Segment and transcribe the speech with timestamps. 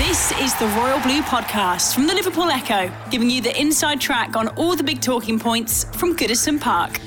[0.00, 4.34] This is the Royal Blue Podcast from the Liverpool Echo, giving you the inside track
[4.34, 6.98] on all the big talking points from Goodison Park.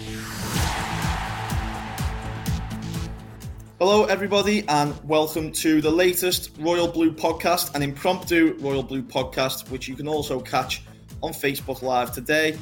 [3.79, 9.71] Hello, everybody, and welcome to the latest Royal Blue podcast, an impromptu Royal Blue podcast,
[9.71, 10.83] which you can also catch
[11.23, 12.55] on Facebook Live today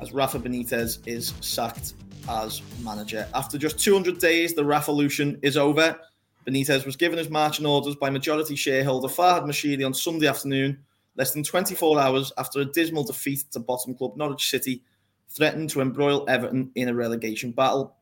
[0.00, 1.94] as Rafa Benitez is sacked
[2.28, 3.26] as manager.
[3.34, 5.98] After just 200 days, the revolution is over.
[6.46, 10.78] Benitez was given his marching orders by majority shareholder Farhad Moshiri on Sunday afternoon,
[11.16, 14.82] less than 24 hours after a dismal defeat to bottom club Norwich City
[15.28, 17.96] threatened to embroil Everton in a relegation battle.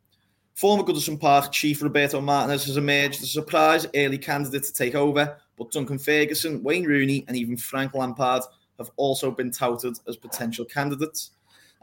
[0.55, 4.95] Former Goodison Park chief Roberto Martinez has emerged as a surprise early candidate to take
[4.95, 8.43] over, but Duncan Ferguson, Wayne Rooney, and even Frank Lampard
[8.79, 11.31] have also been touted as potential candidates.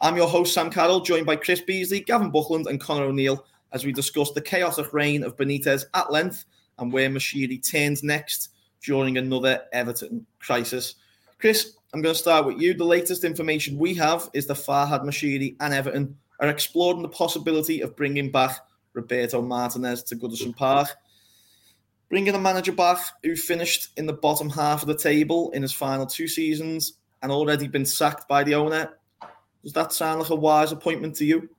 [0.02, 3.86] I'm your host, Sam Carroll, joined by Chris Beesley, Gavin Buckland, and Connor O'Neill as
[3.86, 6.46] we discuss the chaotic reign of Benitez at length
[6.80, 8.50] and where Moshiri turns next
[8.84, 10.96] during another Everton crisis.
[11.40, 12.74] Chris, I'm going to start with you.
[12.74, 17.82] The latest information we have is that Farhad Moshiri and Everton are exploring the possibility
[17.82, 18.60] of bringing back
[18.94, 20.90] Roberto Martinez to Goodison Park.
[22.10, 25.74] Bringing a manager back who finished in the bottom half of the table in his
[25.74, 28.98] final two seasons and already been sacked by the owner.
[29.64, 31.50] Does that sound like a wise appointment to you?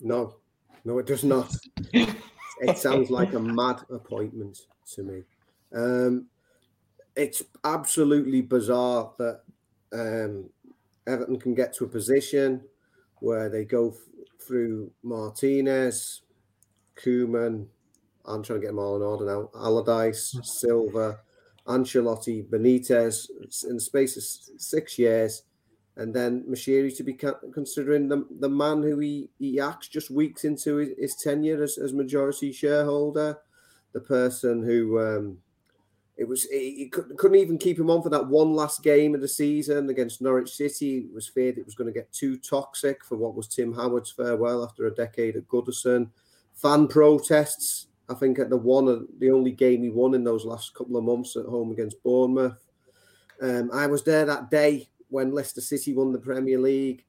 [0.00, 0.36] No,
[0.84, 1.54] no, it does not.
[2.60, 5.22] it sounds like a mad appointment to me.
[5.74, 6.26] Um,
[7.16, 9.42] it's absolutely bizarre that
[9.92, 10.50] um,
[11.06, 12.62] Everton can get to a position
[13.20, 13.96] where they go f-
[14.40, 16.22] through Martinez,
[16.96, 17.66] Koeman,
[18.24, 21.20] I'm trying to get them all in order now, Allardyce, Silva,
[21.66, 23.28] Ancelotti, Benitez,
[23.68, 24.22] in the space of
[24.60, 25.42] six years
[25.98, 27.18] and then Moshiri to be
[27.52, 31.76] considering the, the man who he, he acts just weeks into his, his tenure as,
[31.76, 33.36] as majority shareholder,
[33.92, 35.38] the person who um,
[36.16, 39.28] it was he, couldn't even keep him on for that one last game of the
[39.28, 40.98] season against Norwich City.
[40.98, 44.12] It was feared it was going to get too toxic for what was Tim Howard's
[44.12, 46.10] farewell after a decade at Goodison.
[46.54, 47.88] Fan protests.
[48.08, 51.04] I think at the one, the only game he won in those last couple of
[51.04, 52.64] months at home against Bournemouth.
[53.42, 57.04] Um, I was there that day when Leicester City won the Premier League,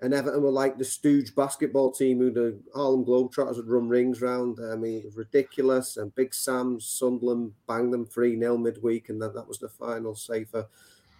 [0.00, 4.20] and Everton were like the stooge basketball team who the Harlem Globetrotters would run rings
[4.20, 4.58] round.
[4.60, 5.96] I mean, ridiculous.
[5.96, 10.14] And Big Sam, Sunderland banged them 3 0 midweek, and then that was the final
[10.14, 10.66] say for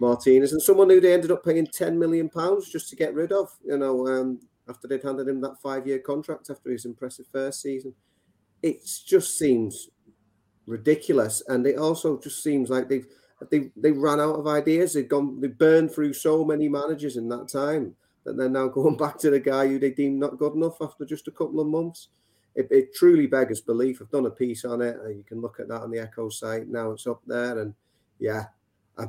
[0.01, 0.53] Martinez.
[0.53, 2.31] And someone who they ended up paying £10 million
[2.71, 5.99] just to get rid of, you know, um, after they'd handed him that five year
[5.99, 7.95] contract after his impressive first season.
[8.62, 9.89] It just seems
[10.67, 11.43] ridiculous.
[11.49, 13.06] And it also just seems like they've
[13.50, 14.94] they they ran out of ideas.
[14.94, 17.94] They've gone they burned through so many managers in that time
[18.25, 21.05] that they're now going back to the guy who they deemed not good enough after
[21.05, 22.09] just a couple of months.
[22.55, 24.00] It, it truly beggars belief.
[24.00, 24.97] I've done a piece on it.
[25.09, 26.69] You can look at that on the Echo site.
[26.69, 27.75] Now it's up there, and
[28.21, 28.44] yeah,
[28.97, 29.05] I,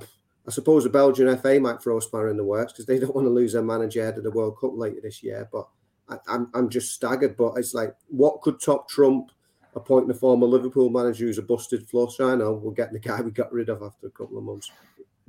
[0.47, 3.13] I suppose the Belgian FA might throw a spanner in the works because they don't
[3.13, 5.47] want to lose their manager ahead of the World Cup later this year.
[5.52, 5.67] But
[6.09, 7.38] I, I'm I'm just staggered.
[7.38, 9.31] But it's like, what could top Trump?
[9.75, 12.19] Appointing a former Liverpool manager who's a busted flush.
[12.19, 14.72] I know we'll get the guy we got rid of after a couple of months.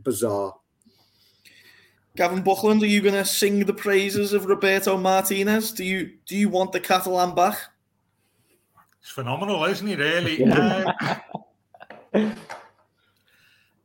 [0.02, 0.54] Bizarre.
[2.16, 5.72] Gavin Buckland, are you going to sing the praises of Roberto Martinez?
[5.72, 7.58] Do you do you want the Catalan back?
[9.02, 9.94] It's phenomenal, isn't he?
[9.94, 10.42] Really.
[10.44, 10.94] um,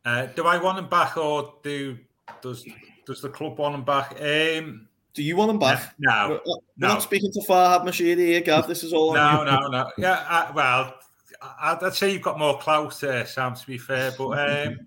[0.06, 1.98] uh, do I want him back, or do
[2.42, 2.66] does
[3.06, 4.16] does the club want him back?
[4.22, 5.94] Um, do you want him back?
[6.00, 6.88] No, we're, we're no.
[6.88, 8.68] not speaking to Farhad Moshiri here, Gav.
[8.68, 9.14] This is all.
[9.14, 9.92] no, no, no.
[9.98, 10.96] Yeah, I, well,
[11.42, 13.56] I'd, I'd, say you've got more clout, uh, Sam.
[13.56, 14.30] To be fair, but
[14.68, 14.80] um,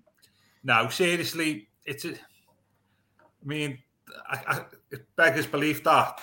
[0.62, 2.04] no, seriously, it's.
[2.04, 3.78] A, I mean,
[4.30, 4.60] I, I,
[4.90, 6.20] it beggars belief that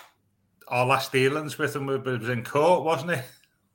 [0.68, 3.26] our last dealings with him was in court, wasn't it?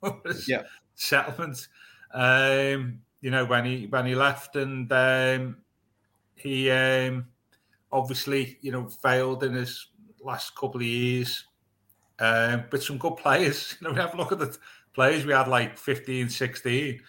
[0.25, 0.62] was yeah,
[0.95, 1.69] settlement.
[2.12, 5.59] Um, you know when he when he left, and um,
[6.35, 7.27] he um,
[7.93, 9.87] obviously you know failed in his
[10.26, 11.44] last couple of years.
[12.19, 13.76] Um, but some good players.
[13.81, 14.56] You know, we have a look at the
[14.94, 17.00] players we had like 15, 16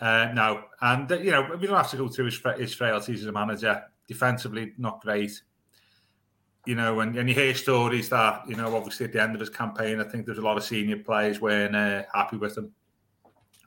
[0.00, 0.64] uh, now.
[0.80, 3.32] And, uh, you know, we don't have to go through his, his frailties as a
[3.32, 3.82] manager.
[4.08, 5.40] Defensively, not great.
[6.66, 9.40] You know, and, and you hear stories that, you know, obviously at the end of
[9.40, 12.72] his campaign, I think there's a lot of senior players weren't uh, happy with him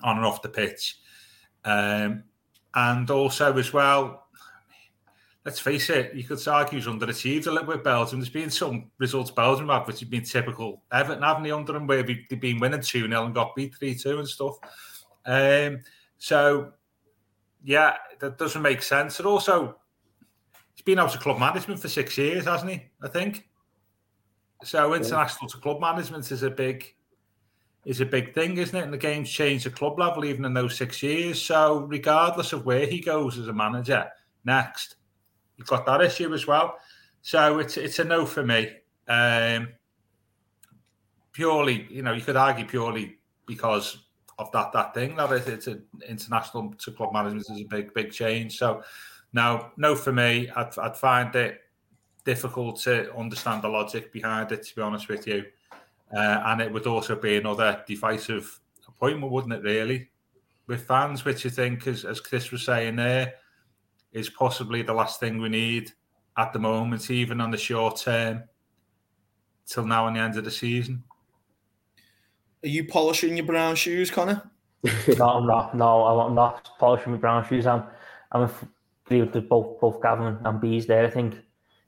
[0.04, 0.98] on and off the pitch.
[1.64, 2.24] Um,
[2.74, 4.25] and also as well,
[5.46, 8.20] let's face it, you could argue he's underachieved a little bit with Belgium.
[8.20, 11.86] There's been some results Belgium have which have been typical Everton, haven't they, under him,
[11.86, 14.56] where they've been winning 2 0 and got beat 3 2 and stuff.
[15.26, 15.82] Um,
[16.18, 16.72] so,
[17.64, 19.20] yeah, that doesn't make sense.
[19.20, 19.78] And also,
[20.74, 22.84] he's been out of club management for six years, hasn't he?
[23.02, 23.48] I think.
[24.64, 26.96] So, international to club management is a big
[27.86, 28.84] is a big thing, isn't it?
[28.84, 31.40] And the game's changed at club level even in those six years.
[31.40, 34.10] So regardless of where he goes as a manager
[34.44, 34.96] next,
[35.58, 36.78] you've got that issue as well.
[37.22, 38.72] So it's it's a no for me.
[39.08, 39.70] Um,
[41.32, 44.06] purely, you know, you could argue purely because
[44.38, 47.94] of that that thing that it, it's an international to club management is a big
[47.94, 48.58] big change.
[48.58, 48.84] So
[49.34, 50.50] now, no for me.
[50.56, 51.62] I'd, I'd find it
[52.24, 54.64] difficult to understand the logic behind it.
[54.64, 55.46] To be honest with you.
[56.16, 60.08] Uh, and it would also be another divisive appointment, wouldn't it, really,
[60.68, 63.34] with fans, which I think, as, as Chris was saying there,
[64.16, 65.92] is possibly the last thing we need
[66.38, 68.44] at the moment, even on the short term,
[69.68, 71.04] till now and the end of the season.
[72.64, 74.42] Are you polishing your brown shoes, Connor?
[75.18, 75.76] no, I'm not.
[75.76, 77.68] No, I'm not polishing my brown shoes.
[77.68, 77.84] I'm,
[78.32, 78.50] I'm
[79.06, 81.06] agree with both both Gavin and Bees there.
[81.06, 81.36] I think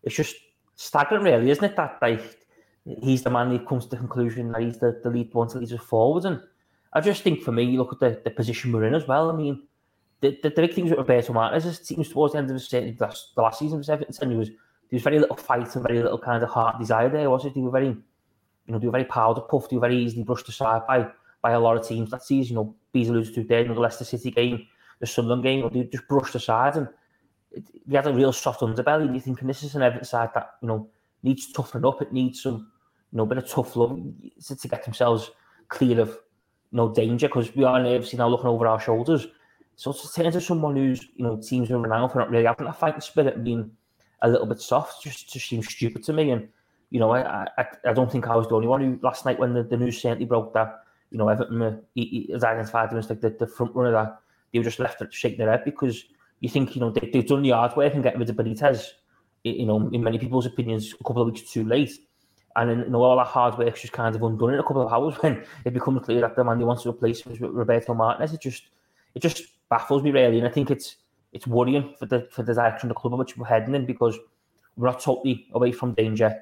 [0.03, 0.35] it's just
[0.75, 1.75] staggering, really, isn't it?
[1.75, 2.21] That like
[3.01, 5.59] he's the man who comes to the conclusion that he's the, the lead one to
[5.59, 6.25] lead us forwards.
[6.25, 6.41] And
[6.94, 9.30] I just think for me, look at the, the position we're in as well.
[9.30, 9.63] I mean,
[10.22, 12.58] the, the, the big things with Roberto Martinez is it seems towards the end of
[12.58, 16.18] the, the last season Everton, he was there was very little fight and very little
[16.18, 17.54] kind of heart desire there, was it?
[17.54, 17.98] They were very, you
[18.68, 21.08] know, they were very powder puffed, they were very easily brushed aside by
[21.42, 22.56] by a lot of teams that season.
[22.56, 24.66] You know, Bees alluded to there, you the Leicester City game,
[25.00, 26.88] the Sunderland game, you know, they just brushed aside and
[27.52, 29.04] it, we had a real soft underbelly.
[29.04, 30.90] And you're thinking this is an Everton side that, you know,
[31.22, 32.72] needs toughening up, it needs some
[33.12, 34.00] you know, bit of tough love
[34.46, 35.31] to get themselves
[35.69, 39.28] clear of you know danger because we are obviously now looking over our shoulders.
[39.77, 42.68] So to turn to someone who's you know teams are renowned for not really having
[42.68, 43.71] a fighting spirit being
[44.24, 46.31] a little bit soft just just seems stupid to me.
[46.31, 46.50] And
[46.89, 49.39] you know, I I, I don't think I was the only one who last night
[49.39, 52.94] when the, the news certainly broke that you know Everton uh, he, he, as identified
[52.94, 54.19] as like the, the front runner that
[54.51, 56.06] they were just left to shake their head because
[56.39, 58.83] you think you know they, they've done the hard work and getting rid of Benitez.
[59.44, 62.00] You know, in many people's opinions, a couple of weeks too late
[62.57, 64.81] and then, you know, all that hard work's just kind of undone in a couple
[64.81, 68.33] of hours when it becomes clear that the man he wants to replace Roberto Martinez.
[68.33, 68.63] It just
[69.13, 70.98] it just baffles me really, and I think it's
[71.34, 73.86] it's worrying for the for the direction of the club in which we're heading in
[73.86, 74.18] because
[74.75, 76.36] we're not totally away from danger.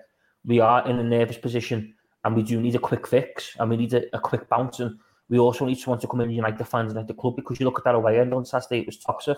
[0.46, 1.94] We are in a nervous position,
[2.24, 4.98] and we do need a quick fix, and we need a, a quick bounce, and
[5.30, 7.36] we also need someone to come in and unite the fans and like the club
[7.36, 9.38] because you look at that away end on Saturday, it was toxic.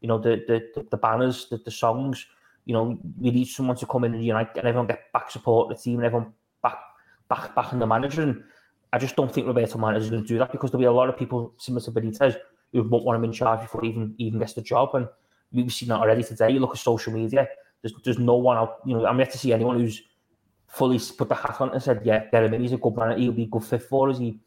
[0.00, 2.24] You know, the the the, banners, the, the songs,
[2.66, 5.68] you know, we need someone to come in and unite and everyone get back support
[5.68, 6.32] the team and everyone
[6.62, 6.78] back
[7.28, 8.22] back back in the manager.
[8.22, 8.44] And
[8.92, 10.92] I just don't think Roberto Martinez is going to do that because there'll be a
[10.92, 12.36] lot of people similar to Benitez
[12.72, 14.94] who won't want him in charge before he even even gets the job.
[14.94, 15.08] And
[15.52, 16.50] we've seen that already today.
[16.50, 17.48] You look at social media.
[17.82, 18.78] There's there's no one out.
[18.84, 20.02] You know, I'm yet to see anyone who's
[20.66, 22.62] fully put the hat on and said, "Yeah, get him in.
[22.62, 23.18] He's a good man.
[23.18, 24.18] He'll be good fit for us.
[24.18, 24.40] He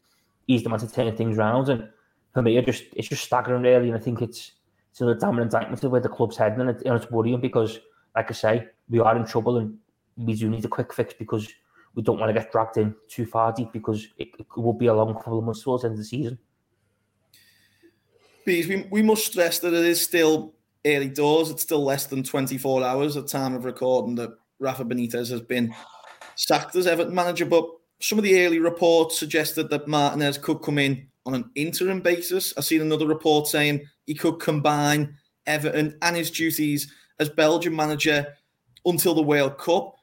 [0.46, 1.88] he's the man to turn things around." And
[2.32, 3.88] for me, it just it's just staggering really.
[3.88, 4.52] And I think it's
[4.90, 7.80] it's a damn indictment of where the club's heading, and, it, and it's worrying because
[8.14, 9.78] like I say, we are in trouble and
[10.16, 11.48] we do need a quick fix because
[11.94, 14.86] we don't want to get dragged in too far deep because it, it will be
[14.86, 16.38] a long couple of months towards the end of the season.
[18.44, 20.54] Bees, we, we must stress that it is still
[20.84, 21.50] early doors.
[21.50, 25.74] It's still less than 24 hours at time of recording that Rafa Benitez has been
[26.36, 27.46] sacked as Everton manager.
[27.46, 27.68] But
[28.00, 32.52] some of the early reports suggested that Martinez could come in on an interim basis.
[32.56, 35.16] I've seen another report saying he could combine
[35.46, 38.26] Everton and his duties as Belgian manager
[38.84, 39.94] until the World Cup.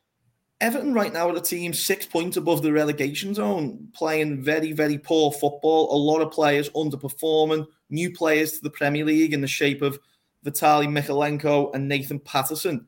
[0.61, 4.97] Everton right now are a team six points above the relegation zone, playing very, very
[4.97, 5.93] poor football.
[5.93, 9.99] A lot of players underperforming, new players to the Premier League in the shape of
[10.45, 12.87] Vitaly Mykolenko and Nathan Patterson.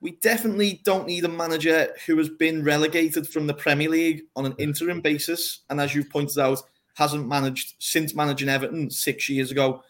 [0.00, 4.46] We definitely don't need a manager who has been relegated from the Premier League on
[4.46, 5.60] an interim basis.
[5.70, 6.62] And as you've pointed out,
[6.94, 9.82] hasn't managed since managing Everton six years ago.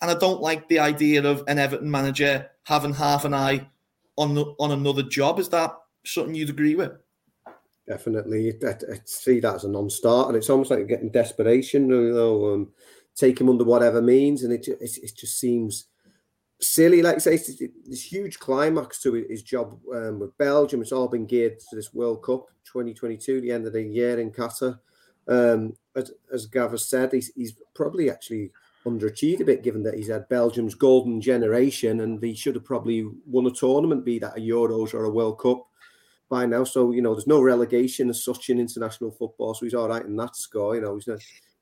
[0.00, 3.68] And I don't like the idea of an Everton manager having half an eye
[4.16, 5.38] on on another job.
[5.38, 6.92] Is that something you'd agree with?
[7.86, 10.38] Definitely, I, see that as a non-starter.
[10.38, 12.72] It's almost like getting desperation, you know, um,
[13.16, 15.86] take him under whatever means, and it, it, it just seems
[16.60, 17.02] silly.
[17.02, 20.82] Like I say, it's this huge climax to his job um, with Belgium.
[20.82, 24.30] It's all been geared to this World Cup 2022, the end of the year in
[24.30, 24.78] Qatar.
[25.26, 28.50] Um, as, as Gav has said, he's, he's probably actually
[28.86, 33.08] underachieved a bit, given that he's had Belgium's golden generation, and he should have probably
[33.26, 35.66] won a tournament, be that a Euros or a World Cup
[36.28, 36.64] by now.
[36.64, 40.04] So you know, there's no relegation as such in international football, so he's all right
[40.04, 40.74] in that score.
[40.74, 41.20] You know, he's not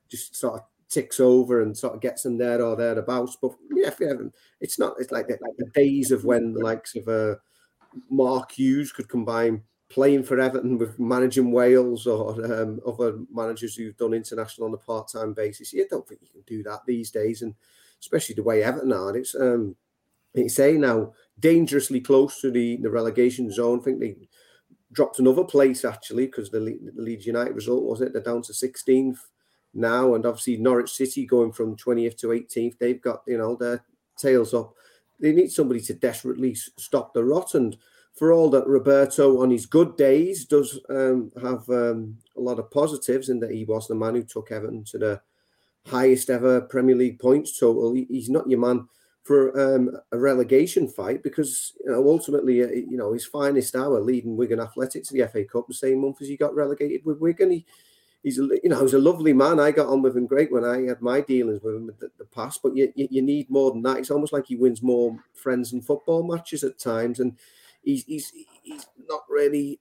[0.09, 0.61] just sort of
[0.93, 3.37] ticks over and sort of gets them there or thereabouts.
[3.41, 3.91] But yeah,
[4.61, 4.95] it's not.
[4.99, 7.37] It's like the, like the days of when the likes of uh,
[8.11, 13.97] Mark Hughes could combine playing for Everton with managing Wales or um, other managers who've
[13.97, 15.73] done international on a part-time basis.
[15.73, 17.55] You don't think you can do that these days, and
[18.01, 19.17] especially the way Everton are.
[19.17, 19.77] It's um,
[20.35, 23.81] you say now dangerously close to the, the relegation zone.
[23.81, 24.17] I think they
[24.93, 28.13] dropped another place actually because the, the Leeds United result was it?
[28.13, 29.19] They're down to 16th
[29.75, 32.79] now, and obviously Norwich City going from 20th to 18th.
[32.79, 33.85] They've got you know their
[34.17, 34.75] tails up.
[35.21, 37.55] They need somebody to desperately stop the rot.
[37.55, 37.77] And
[38.15, 42.71] for all that Roberto on his good days does um, have um, a lot of
[42.71, 45.21] positives in that he was the man who took Everton to the
[45.87, 47.95] highest ever Premier League points total.
[47.95, 48.89] He's not your man
[49.23, 54.01] for um, a relegation fight because you know ultimately uh, you know his finest hour
[54.01, 57.21] leading Wigan Athletic to the FA Cup the same month as he got relegated with
[57.21, 57.51] Wigan.
[57.53, 57.67] He,
[58.23, 59.61] he's a, you know he's a lovely man.
[59.61, 62.11] I got on with him great when I had my dealings with him in the,
[62.19, 62.61] the past.
[62.63, 63.99] But you, you, you need more than that.
[63.99, 67.37] It's almost like he wins more friends and football matches at times, and
[67.83, 69.81] he's he's he's not really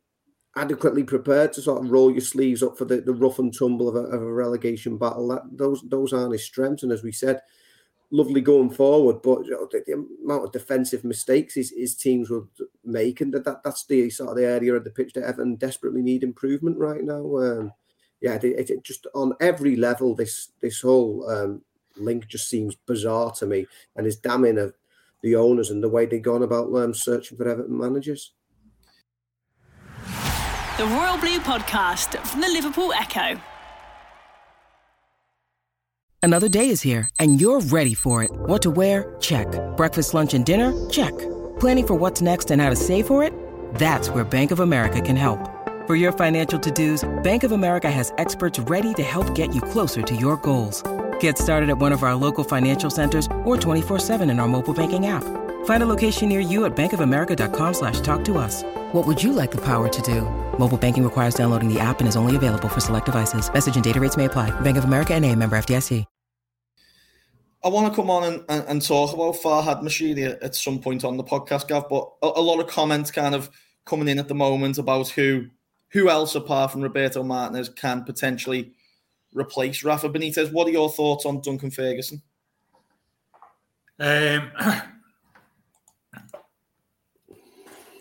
[0.58, 3.88] adequately prepared to sort of roll your sleeves up for the, the rough and tumble
[3.88, 5.28] of a, of a relegation battle.
[5.30, 7.42] That those those aren't his strengths, and as we said
[8.14, 9.94] lovely going forward, but you know, the, the,
[10.24, 12.46] amount of defensive mistakes his, his teams would
[12.84, 15.56] make, and that, that that's the sort of the area of the pitch that Everton
[15.56, 17.38] desperately need improvement right now.
[17.38, 17.74] Um,
[18.22, 21.64] yeah, it, it, just on every level, this this whole um,
[21.98, 24.76] link just seems bizarre to me, and is damning of
[25.24, 28.34] the owners and the way they've gone about um, searching for Everton managers.
[30.78, 33.40] The Royal Blue Podcast from the Liverpool Echo.
[36.24, 38.30] Another day is here, and you're ready for it.
[38.32, 39.16] What to wear?
[39.20, 39.48] Check.
[39.76, 40.90] Breakfast, lunch, and dinner?
[40.90, 41.18] Check.
[41.60, 43.34] Planning for what's next and how to save for it?
[43.76, 45.61] That's where Bank of America can help.
[45.92, 50.02] For your financial to-dos, Bank of America has experts ready to help get you closer
[50.02, 50.82] to your goals.
[51.20, 55.08] Get started at one of our local financial centers or 24-7 in our mobile banking
[55.08, 55.26] app.
[55.66, 58.64] Find a location near you at bankofamerica.com slash talk to us.
[58.94, 60.22] What would you like the power to do?
[60.58, 63.52] Mobile banking requires downloading the app and is only available for select devices.
[63.52, 64.50] Message and data rates may apply.
[64.62, 66.06] Bank of America and a member FDIC.
[67.66, 71.04] I want to come on and, and, and talk about Farhad Moshiri at some point
[71.04, 73.50] on the podcast, Gav, but a, a lot of comments kind of
[73.86, 75.48] coming in at the moment about who
[75.92, 78.74] who else apart from Roberto Martinez can potentially
[79.34, 80.52] replace Rafa Benitez.
[80.52, 82.22] What are your thoughts on Duncan Ferguson?
[84.00, 84.52] Um,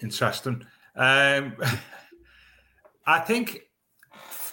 [0.02, 0.64] interesting.
[0.96, 1.56] Um,
[3.06, 3.62] I think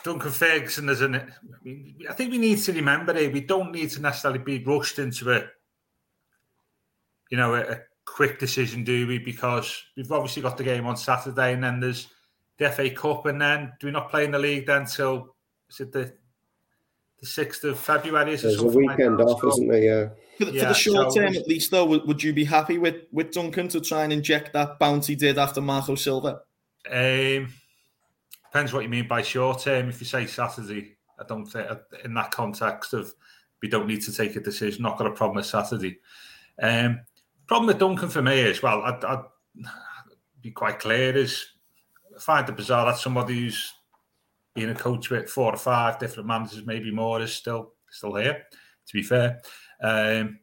[0.03, 1.15] Duncan Ferguson is an.
[1.15, 1.23] I,
[1.63, 3.33] mean, I think we need to remember it.
[3.33, 5.43] We don't need to necessarily be rushed into a,
[7.29, 9.19] you know, a, a quick decision, do we?
[9.19, 12.07] Because we've obviously got the game on Saturday, and then there's
[12.57, 15.35] the FA Cup, and then do we not play in the league then till
[15.69, 16.13] is it the
[17.19, 18.33] the sixth of February?
[18.33, 19.83] Is There's a weekend like off, so, isn't there?
[19.83, 20.09] Yeah.
[20.37, 22.45] For the, yeah, for the short so, term, at least, though, would, would you be
[22.45, 26.41] happy with with Duncan to try and inject that bounty did after Marco Silva?
[26.89, 27.53] Um,
[28.45, 29.89] depends what you mean by short term.
[29.89, 31.67] If you say Saturday, I don't think
[32.05, 33.13] in that context of
[33.61, 34.83] we don't need to take a decision.
[34.83, 35.99] Not got a problem with Saturday.
[36.61, 37.01] Um,
[37.47, 39.23] problem with Duncan for me is well, I'd, I'd
[40.41, 41.47] be quite clear is
[42.17, 43.73] I find it bizarre that somebody who's
[44.55, 48.43] been a coach with four or five different managers, maybe more, is still still here.
[48.87, 49.39] To be fair,
[49.81, 50.39] um,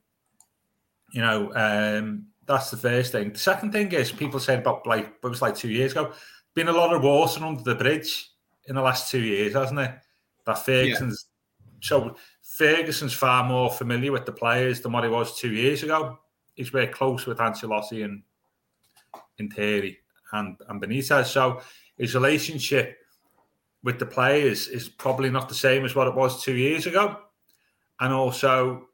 [1.13, 3.33] you know, um, that's the first thing.
[3.33, 6.13] The second thing is people said about like it was like two years ago.
[6.55, 8.31] Been a lot of water under the bridge
[8.69, 9.95] in the last two years, hasn't it?
[10.47, 11.27] That Ferguson's
[11.59, 11.79] yeah.
[11.81, 16.19] so Ferguson's far more familiar with the players than what he was two years ago.
[16.55, 18.23] He's very close with Ancelotti and
[19.39, 19.99] in theory
[20.35, 21.27] and, and Benitez.
[21.27, 21.61] So
[21.97, 22.99] his relationship
[23.83, 27.19] with the players is probably not the same as what it was two years ago.
[28.01, 28.89] And also,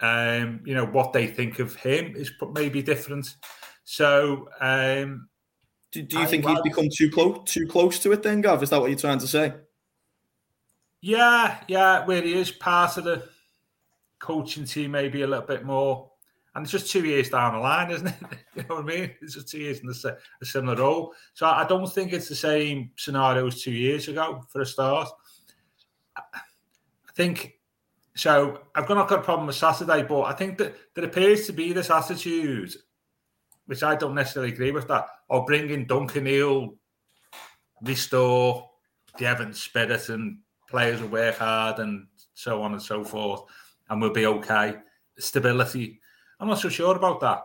[0.00, 3.36] um, you know, what they think of him is maybe different.
[3.84, 5.28] So, um,
[5.92, 8.40] do, do you I, think well, he's become too close too close to it then,
[8.40, 8.62] Gav?
[8.62, 9.54] Is that what you're trying to say?
[11.00, 13.28] Yeah, yeah, where he is part of the
[14.20, 16.09] coaching team, maybe a little bit more
[16.54, 18.14] and it's just two years down the line, isn't it?
[18.56, 19.10] you know what I mean?
[19.22, 21.14] It's just two years in a, a similar role.
[21.34, 25.08] So I don't think it's the same scenario as two years ago for a start.
[26.16, 27.54] I think
[28.16, 28.62] so.
[28.74, 31.90] I've got a problem with Saturday, but I think that there appears to be this
[31.90, 32.74] attitude,
[33.66, 34.88] which I don't necessarily agree with.
[34.88, 36.74] That or bringing Duncan, he'll
[37.82, 38.68] restore
[39.18, 40.38] the Evans spirit, and
[40.68, 43.42] players will work hard, and so on and so forth,
[43.88, 44.74] and we'll be okay.
[45.18, 46.00] Stability
[46.40, 47.44] I'm not so sure about that.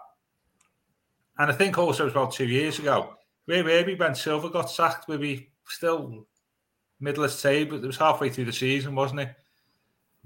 [1.38, 5.50] And I think also about two years ago, where maybe when Silva got sacked, maybe
[5.68, 6.26] still
[7.00, 7.78] middle of the table.
[7.78, 9.36] It was halfway through the season, wasn't it?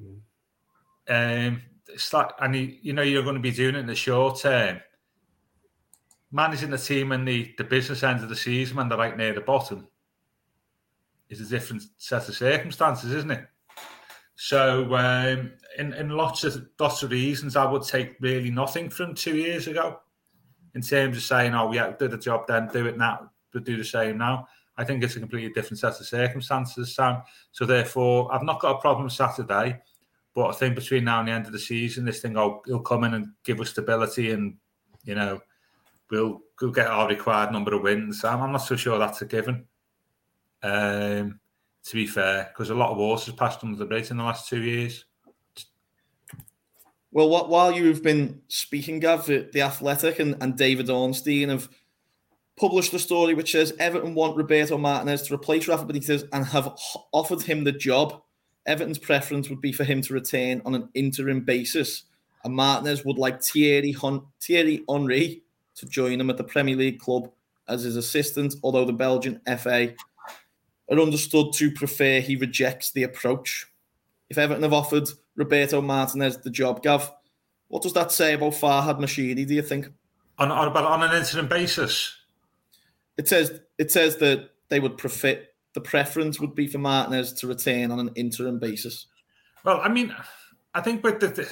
[0.01, 1.47] Mm.
[1.47, 3.95] Um, it's like, and you, you know you're going to be doing it in the
[3.95, 4.79] short term.
[6.31, 9.33] Managing the team in the, the business end of the season when they're right near
[9.33, 9.87] the bottom
[11.29, 13.47] is a different set of circumstances, isn't it?
[14.35, 19.13] So, um, in, in lots of lots of reasons, I would take really nothing from
[19.13, 19.99] two years ago
[20.75, 23.77] in terms of saying, "Oh, yeah, did the job then, do it now, but do
[23.77, 24.47] the same now."
[24.77, 27.21] I think it's a completely different set of circumstances, Sam.
[27.51, 29.81] So therefore, I've not got a problem Saturday,
[30.33, 32.79] but I think between now and the end of the season, this thing will he'll
[32.79, 34.55] come in and give us stability, and
[35.03, 35.41] you know,
[36.09, 38.23] we'll we'll get our required number of wins.
[38.23, 39.65] I'm, I'm not so sure that's a given.
[40.63, 41.39] Um,
[41.85, 44.23] to be fair, because a lot of water has passed under the bridge in the
[44.23, 45.05] last two years.
[47.11, 51.67] Well, what, while you've been speaking, Gav, the, Athletic and, and David Ornstein have
[52.55, 56.77] published a story which says Everton want Roberto Martinez to replace Rafa Benitez and have
[57.11, 58.21] offered him the job.
[58.67, 62.03] Everton's preference would be for him to retain on an interim basis.
[62.43, 65.43] And Martinez would like Thierry, Hon- Thierry Henry
[65.75, 67.31] to join him at the Premier League club
[67.67, 69.93] as his assistant, although the Belgian FA
[70.91, 73.65] are understood to prefer he rejects the approach.
[74.29, 77.11] If Everton have offered Roberto Martinez the job, Gav,
[77.69, 79.87] what does that say about Farhad Moshiri, do you think?
[80.37, 82.13] On, on, on an interim basis?
[83.17, 85.41] It says it says that they would prefer
[85.73, 89.07] the preference would be for Martinez to retain on an interim basis.
[89.63, 90.15] Well, I mean,
[90.73, 91.49] I think with the, the,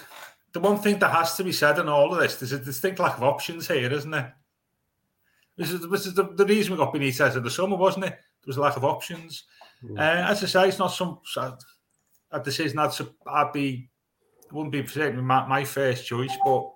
[0.53, 2.99] the one thing that has to be said in all of this, there's a distinct
[2.99, 4.35] lack of options here, isn't there?
[5.55, 8.11] This is, this is the, the reason we got Benitez in the summer, wasn't it?
[8.11, 9.43] There was a lack of options.
[9.83, 9.97] Mm.
[9.97, 11.19] Uh, as I say, it's not some
[12.31, 12.91] a decision I'd,
[13.27, 13.89] I'd be
[14.51, 16.71] wouldn't be certainly my, my first choice, but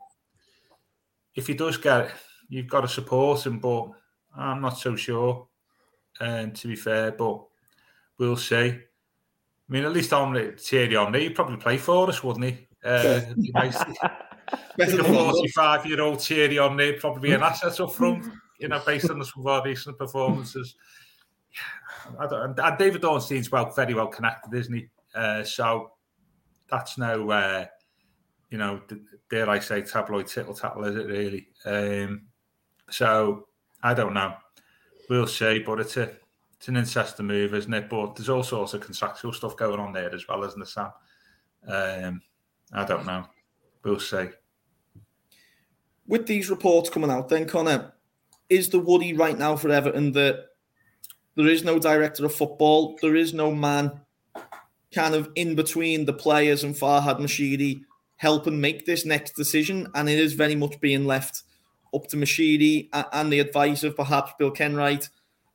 [1.36, 2.12] if he does get it,
[2.50, 3.60] you've got to support him.
[3.60, 3.90] But
[4.36, 5.48] I'm not so sure,
[6.20, 7.42] um, to be fair, but
[8.18, 8.56] we'll see.
[8.56, 12.68] I mean, at least on Thierry Henry, he'd probably play for us, wouldn't he?
[12.84, 13.80] Uh, nice.
[13.80, 18.26] a 45 year old Thierry Henry probably be an asset up front,
[18.60, 20.76] you know, based on the some of our recent performances.
[22.20, 24.90] and, and David Ornstein's well, very well connected, isn't he?
[25.14, 25.92] Uh, so
[26.70, 27.66] that's no, uh,
[28.50, 28.82] you know,
[29.30, 31.48] dare I say, tabloid tittle tattle, is it really?
[31.66, 32.24] Um,
[32.90, 33.48] so
[33.84, 34.36] I don't know.
[35.10, 36.12] We'll see, but it's a
[36.58, 37.90] it's an interesting move, isn't it?
[37.90, 40.92] But there's all sorts of contractual stuff going on there as well, isn't there, Sam?
[41.68, 42.22] Um,
[42.72, 43.26] I don't know.
[43.84, 44.28] We'll see.
[46.08, 47.94] With these reports coming out, then Connor,
[48.50, 50.46] is the worry right now for Everton that
[51.36, 54.02] there is no director of football, there is no man
[54.94, 57.84] kind of in between the players and Farhad Moshiri
[58.18, 61.44] helping make this next decision, and it is very much being left
[61.94, 65.10] up to Moshiri and the advice of perhaps Bill Kenwright,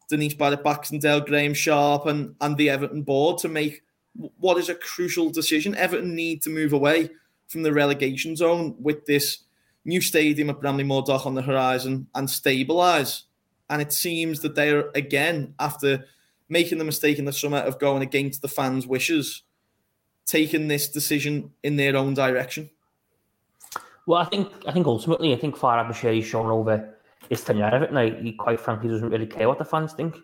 [0.09, 3.83] Denise Barrett Baxendale, Graeme Sharp, and, and the Everton board to make
[4.38, 5.75] what is a crucial decision.
[5.75, 7.11] Everton need to move away
[7.49, 9.44] from the relegation zone with this
[9.85, 13.22] new stadium at Bramley-Moore Dock on the horizon and stabilise.
[13.70, 16.07] And it seems that they are again after
[16.49, 19.43] making the mistake in the summer of going against the fans' wishes,
[20.25, 22.71] taking this decision in their own direction?
[24.07, 26.95] Well, I think I think ultimately, I think Farhad has shown over
[27.29, 28.09] his tenure of it now.
[28.09, 30.17] He quite frankly doesn't really care what the fans think.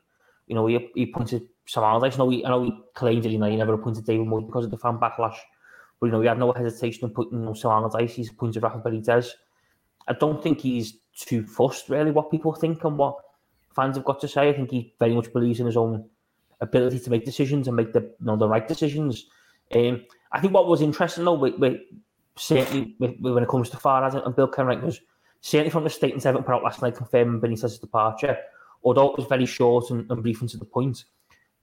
[0.47, 2.15] You know, he, he pointed some Allardyce.
[2.15, 4.65] I know he, I know he claimed that he, he never appointed David Moyes because
[4.65, 5.37] of the fan backlash.
[6.01, 8.15] But, you know, he had no hesitation in putting you know, Sam Allardyce.
[8.15, 9.31] He's appointed Rafa Benitez.
[10.09, 13.17] I don't think he's too fussed, really, what people think and what
[13.75, 14.49] fans have got to say.
[14.49, 16.09] I think he very much believes in his own
[16.63, 19.27] ability to make decisions and make the you know the right decisions.
[19.75, 21.81] Um, I think what was interesting though, with, with
[22.37, 25.01] certainly with, when it comes to Farhad and Bill Kenwright was
[25.41, 28.39] certainly from the statements Everton put out last night confirming Benitez's departure,
[28.85, 31.05] although it was very short and, and brief and to the point.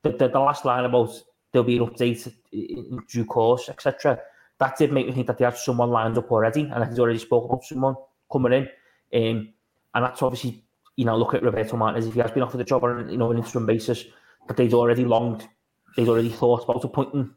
[0.03, 1.12] The, the, the, last line about
[1.51, 4.19] there'll be an update in due course, etc.
[4.59, 6.99] That did make me think that they had someone lined up already, and that he's
[6.99, 7.95] already spoken about someone
[8.31, 8.63] coming in.
[9.12, 9.53] Um,
[9.95, 10.63] and that's obviously,
[10.95, 13.17] you know, look at Roberto Martinez if he has been offered the job on you
[13.17, 14.05] know an interim basis
[14.47, 15.47] but they'd already longed,
[15.95, 17.34] they'd already thought about appointing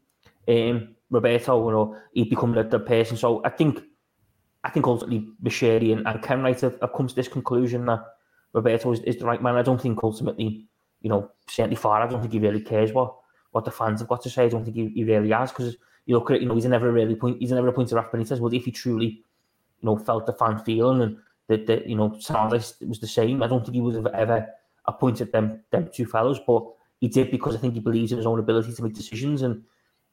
[0.49, 3.17] um, Roberto, you know, he'd become the, the person.
[3.17, 3.81] So I think,
[4.65, 8.03] I think ultimately Moshiri and, and Kenwright have, have come to this conclusion that
[8.53, 9.57] Roberto is, is the right man.
[9.57, 10.67] I don't think ultimately,
[11.01, 13.15] you know, certainly far, I don't think he really cares what,
[13.51, 14.47] what the fans have got to say.
[14.47, 16.65] I don't think he, he really has because you look at it, you know, he's
[16.65, 18.41] never really point, he's never appointed Rafa Benitez.
[18.41, 21.17] Well, if he truly, you know, felt the fan feeling and
[21.49, 24.47] that, that you know, Sanders was the same, I don't think he would have ever
[24.87, 26.41] appointed them them two fellows.
[26.47, 26.65] But
[27.03, 29.43] he did because I think he believes in his own ability to make decisions.
[29.43, 29.65] And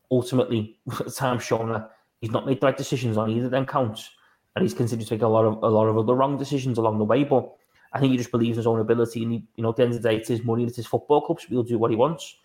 [0.10, 0.80] ultimately,
[1.16, 4.10] time shown that he's not made the right decisions on either of them counts.
[4.56, 6.98] And he's considered to make a lot of a lot of other wrong decisions along
[6.98, 7.24] the way.
[7.24, 7.48] But
[7.94, 9.22] I think he just believes in his own ability.
[9.22, 10.88] And he, you know, at the end of the day, it's his money, it's his
[10.88, 12.38] football club, so he'll do what he wants.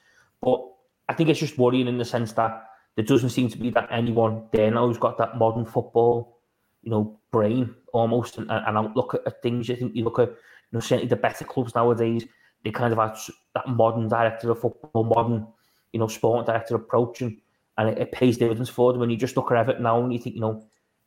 [0.42, 0.60] But
[1.08, 3.88] I think it's just worrying in the sense that there doesn't seem to be that
[3.90, 6.36] anyone there now who's got that modern football,
[6.82, 9.70] you know, brain almost and, and outlook at, at things.
[9.70, 10.36] I think you look at, you
[10.72, 12.26] know, certainly the better clubs nowadays,
[12.64, 13.18] they kind of have
[13.54, 15.46] that modern director of football, modern,
[15.92, 17.36] you know, sport director approach, and,
[17.78, 19.00] and it, it pays dividends for them.
[19.00, 20.64] When you just look at Everton now and you think, you know,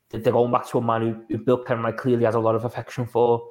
[0.10, 2.64] they're going back to a man who, who Bill Kenwright clearly has a lot of
[2.64, 3.50] affection for,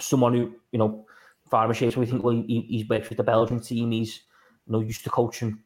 [0.00, 1.04] someone who, you know,
[1.50, 4.22] Farmer Shapes, we think, well, he, he's worked with the Belgian team, he's,
[4.66, 5.58] you know, used to coaching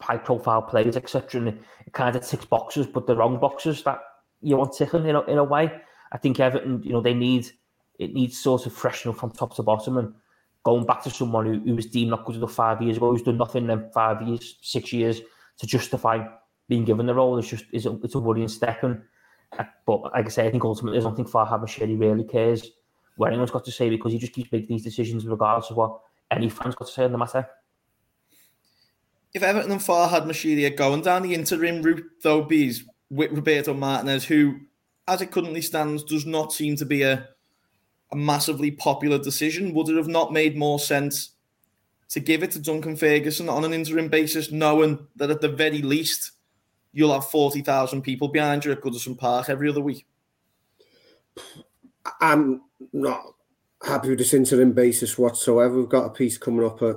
[0.00, 1.40] high profile players, etc.
[1.40, 4.00] And it, it, kind of ticks boxes, but the wrong boxes that
[4.40, 5.70] you want ticking in a, in a way.
[6.12, 7.50] I think Everton, you know, they need
[7.98, 10.14] it needs sort of freshening from top to bottom and
[10.62, 13.22] going back to someone who, who was deemed not good enough five years ago, who's
[13.22, 15.20] done nothing in five years, six years
[15.58, 16.26] to justify
[16.68, 17.38] being given the role.
[17.38, 18.82] It's just it's a, it's a worrying step.
[18.82, 19.02] And
[19.58, 22.70] uh, but like I say, I think ultimately there's nothing Farhad Moshiri really cares
[23.20, 26.00] what anyone's got to say because he just keeps making these decisions regardless of what
[26.30, 27.46] any fans got to say on the matter.
[29.34, 33.74] If Everton and Farhad Moshiri are going down the interim route, though, bees with Roberto
[33.74, 34.60] Martinez, who,
[35.06, 37.28] as it currently stands, does not seem to be a,
[38.12, 41.30] a massively popular decision, would it have not made more sense
[42.08, 45.80] to give it to Duncan Ferguson on an interim basis, knowing that at the very
[45.80, 46.32] least
[46.92, 50.06] you'll have 40,000 people behind you at Goodison Park every other week?
[52.20, 53.34] I'm not
[53.82, 55.76] happy with this interim basis whatsoever.
[55.76, 56.96] We've got a piece coming up at,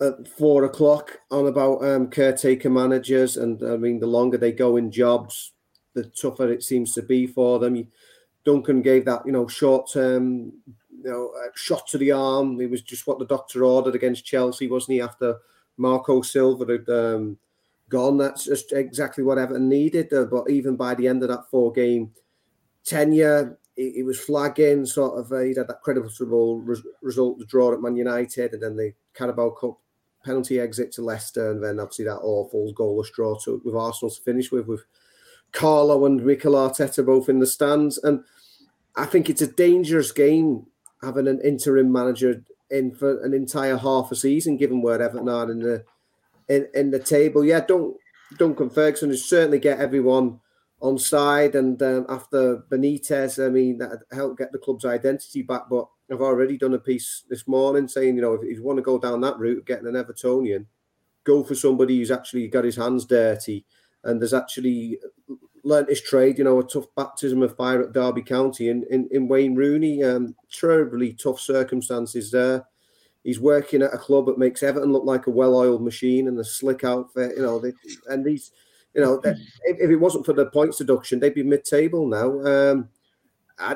[0.00, 4.76] at four o'clock on about um, caretaker managers, and I mean, the longer they go
[4.76, 5.52] in jobs,
[5.94, 7.88] the tougher it seems to be for them.
[8.44, 10.52] Duncan gave that, you know, short term,
[10.90, 12.60] you know, shot to the arm.
[12.60, 15.00] It was just what the doctor ordered against Chelsea, wasn't he?
[15.00, 15.38] After
[15.76, 17.38] Marco Silva had um,
[17.88, 20.12] gone, that's just exactly what Everton needed.
[20.12, 22.12] Uh, but even by the end of that four game
[22.84, 25.32] tenure, he was flagging sort of.
[25.32, 28.92] Uh, he had that credible res- result, the draw at Man United, and then the
[29.14, 29.78] Carabao Cup
[30.24, 34.22] penalty exit to Leicester, and then obviously that awful goalless draw to with Arsenal to
[34.22, 34.84] finish with with
[35.52, 37.98] Carlo and Mikel Arteta both in the stands.
[37.98, 38.24] And
[38.96, 40.66] I think it's a dangerous game
[41.02, 45.50] having an interim manager in for an entire half a season, given where Everton are
[45.50, 45.84] in the
[46.48, 47.44] in, in the table.
[47.44, 47.96] Yeah, don't
[48.36, 50.40] Duncan Ferguson is certainly get everyone
[50.80, 51.54] on side.
[51.54, 55.62] And um, after Benitez, I mean, that helped get the club's identity back.
[55.68, 58.78] But I've already done a piece this morning saying, you know, if, if you want
[58.78, 60.66] to go down that route getting an Evertonian,
[61.24, 63.64] go for somebody who's actually got his hands dirty
[64.04, 64.98] and there's actually
[65.62, 69.08] learnt his trade, you know, a tough baptism of fire at Derby County in, in,
[69.10, 70.02] in Wayne Rooney.
[70.02, 72.64] Um, terribly tough circumstances there.
[73.24, 76.44] He's working at a club that makes Everton look like a well-oiled machine and a
[76.44, 77.58] slick outfit, you know.
[77.58, 77.72] They,
[78.08, 78.52] and these
[78.94, 82.40] you know, if, if, it wasn't for the points deduction, they'd be mid-table now.
[82.40, 82.88] Um,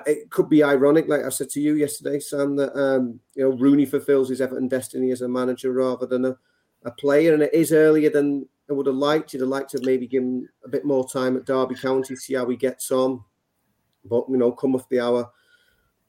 [0.07, 3.57] it could be ironic, like I said to you yesterday, Sam, that um, you know
[3.57, 6.37] Rooney fulfills his Everton destiny as a manager rather than a,
[6.85, 9.33] a player, and it is earlier than I would have liked.
[9.33, 12.35] You'd have liked to maybe give him a bit more time at Derby County, see
[12.35, 13.23] how he gets on.
[14.05, 15.31] But you know, come with the hour,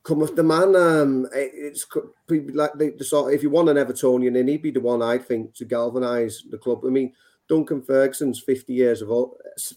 [0.03, 0.75] come with the man.
[0.75, 1.85] Um, it's
[2.29, 3.29] like the, the sort.
[3.29, 6.45] Of, if you want an Evertonian, then he'd be the one I think to galvanise
[6.49, 6.81] the club.
[6.85, 7.13] I mean,
[7.47, 9.09] Duncan Ferguson's 50 years of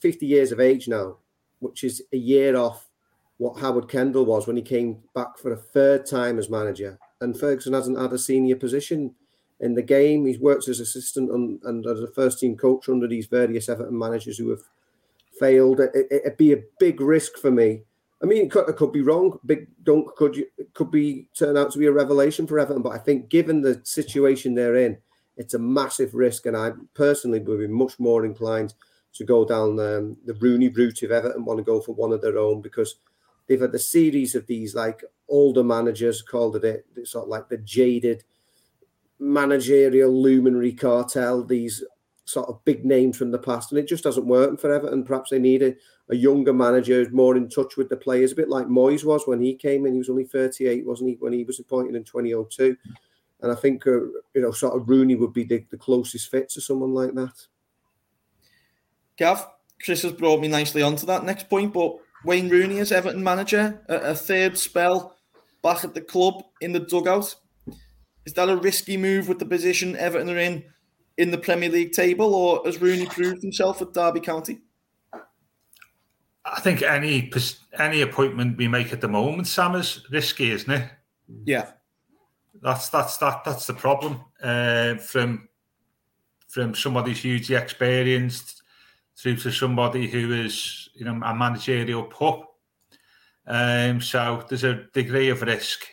[0.00, 1.18] 50 years of age now,
[1.58, 2.88] which is a year off
[3.38, 6.98] what Howard Kendall was when he came back for a third time as manager.
[7.20, 9.14] And Ferguson hasn't had a senior position
[9.60, 10.26] in the game.
[10.26, 13.98] He's worked as assistant and, and as a first team coach under these various Everton
[13.98, 14.62] managers who have
[15.38, 15.80] failed.
[15.80, 17.82] It, would be a big risk for me.
[18.22, 19.38] I mean, it could, it could be wrong.
[19.46, 20.44] Big Dunk could
[20.74, 23.80] could be turn out to be a revelation for Everton, but I think given the
[23.84, 24.98] situation they're in,
[25.36, 28.74] it's a massive risk, and I personally would be much more inclined
[29.14, 32.20] to go down um, the Rooney route if Everton want to go for one of
[32.20, 32.96] their own because
[33.46, 37.48] they've had a series of these like older managers called it, it sort of like
[37.48, 38.24] the jaded
[39.18, 41.44] managerial luminary cartel.
[41.44, 41.84] These
[42.24, 45.04] sort of big names from the past, and it just doesn't work for Everton.
[45.04, 45.74] Perhaps they need a,
[46.10, 49.26] a younger manager who's more in touch with the players, a bit like Moyes was
[49.26, 49.92] when he came in.
[49.92, 52.76] He was only 38, wasn't he, when he was appointed in 2002?
[53.40, 54.00] And I think, uh,
[54.34, 57.34] you know, sort of Rooney would be the, the closest fit to someone like that.
[59.16, 59.46] Gav,
[59.82, 63.80] Chris has brought me nicely onto that next point, but Wayne Rooney as Everton manager,
[63.88, 65.16] a, a third spell
[65.62, 67.34] back at the club in the dugout.
[68.28, 70.62] Is that a risky move with the position Everton are in
[71.16, 74.58] in the Premier League table, or has Rooney proved himself at Derby County?
[76.44, 77.32] I think any
[77.78, 80.90] any appointment we make at the moment, Sam, is risky, isn't it?
[81.46, 81.70] Yeah.
[82.60, 84.20] That's that's that that's the problem.
[84.42, 85.48] Uh, from
[86.48, 88.62] from somebody who's hugely experienced
[89.16, 92.44] through to somebody who is you know a managerial pup.
[93.46, 95.86] Um, so there's a degree of risk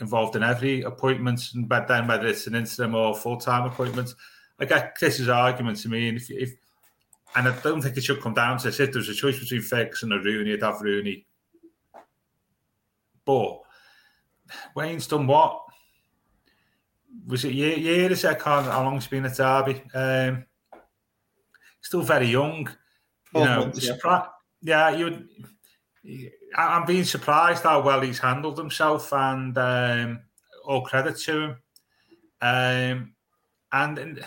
[0.00, 4.14] involved in every appointment, and but then whether it's an interim or full time appointment.
[4.58, 6.54] I get Chris's argument to me, and if, if
[7.34, 8.80] and I don't think it should come down to this.
[8.80, 11.26] If there's a choice between Ferguson or Rooney, I'd have Rooney.
[13.24, 13.60] But
[14.74, 15.62] Wayne's done what?
[17.26, 18.40] Was it year, year is it?
[18.40, 19.82] How long he's been at Derby?
[19.94, 20.44] Um,
[21.80, 22.68] still very young.
[23.34, 24.26] You know, months, yeah.
[24.62, 25.28] Yeah, you.
[26.56, 30.20] I'm being surprised how well he's handled himself, and um,
[30.64, 31.50] all credit to him.
[32.40, 33.14] Um,
[33.72, 34.24] and, and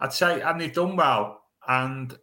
[0.00, 1.42] I'd say, and he's done well.
[1.66, 2.16] And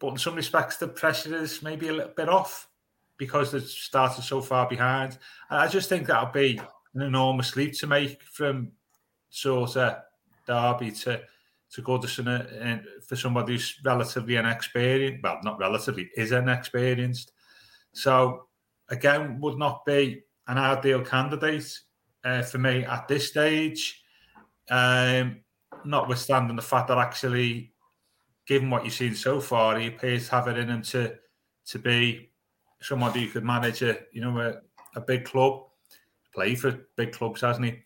[0.00, 2.68] but in some respects, the pressure is maybe a little bit off
[3.16, 5.18] because they've started so far behind.
[5.50, 6.60] And I just think that'll be
[6.94, 8.72] an enormous leap to make from
[9.30, 9.96] sort of
[10.46, 11.22] Derby to
[11.72, 15.22] to Goodison and for somebody who's relatively inexperienced.
[15.24, 17.32] Well, not relatively, is inexperienced.
[17.92, 18.46] So
[18.88, 21.78] again, would not be an ideal candidate
[22.24, 24.02] uh, for me at this stage.
[24.70, 25.40] Um,
[25.84, 27.72] notwithstanding the fact that actually,
[28.46, 31.14] given what you've seen so far, he appears to have it in him to
[31.66, 32.30] to be
[32.80, 35.64] somebody who could manage a you know a, a big club,
[36.34, 37.82] play for big clubs, hasn't he?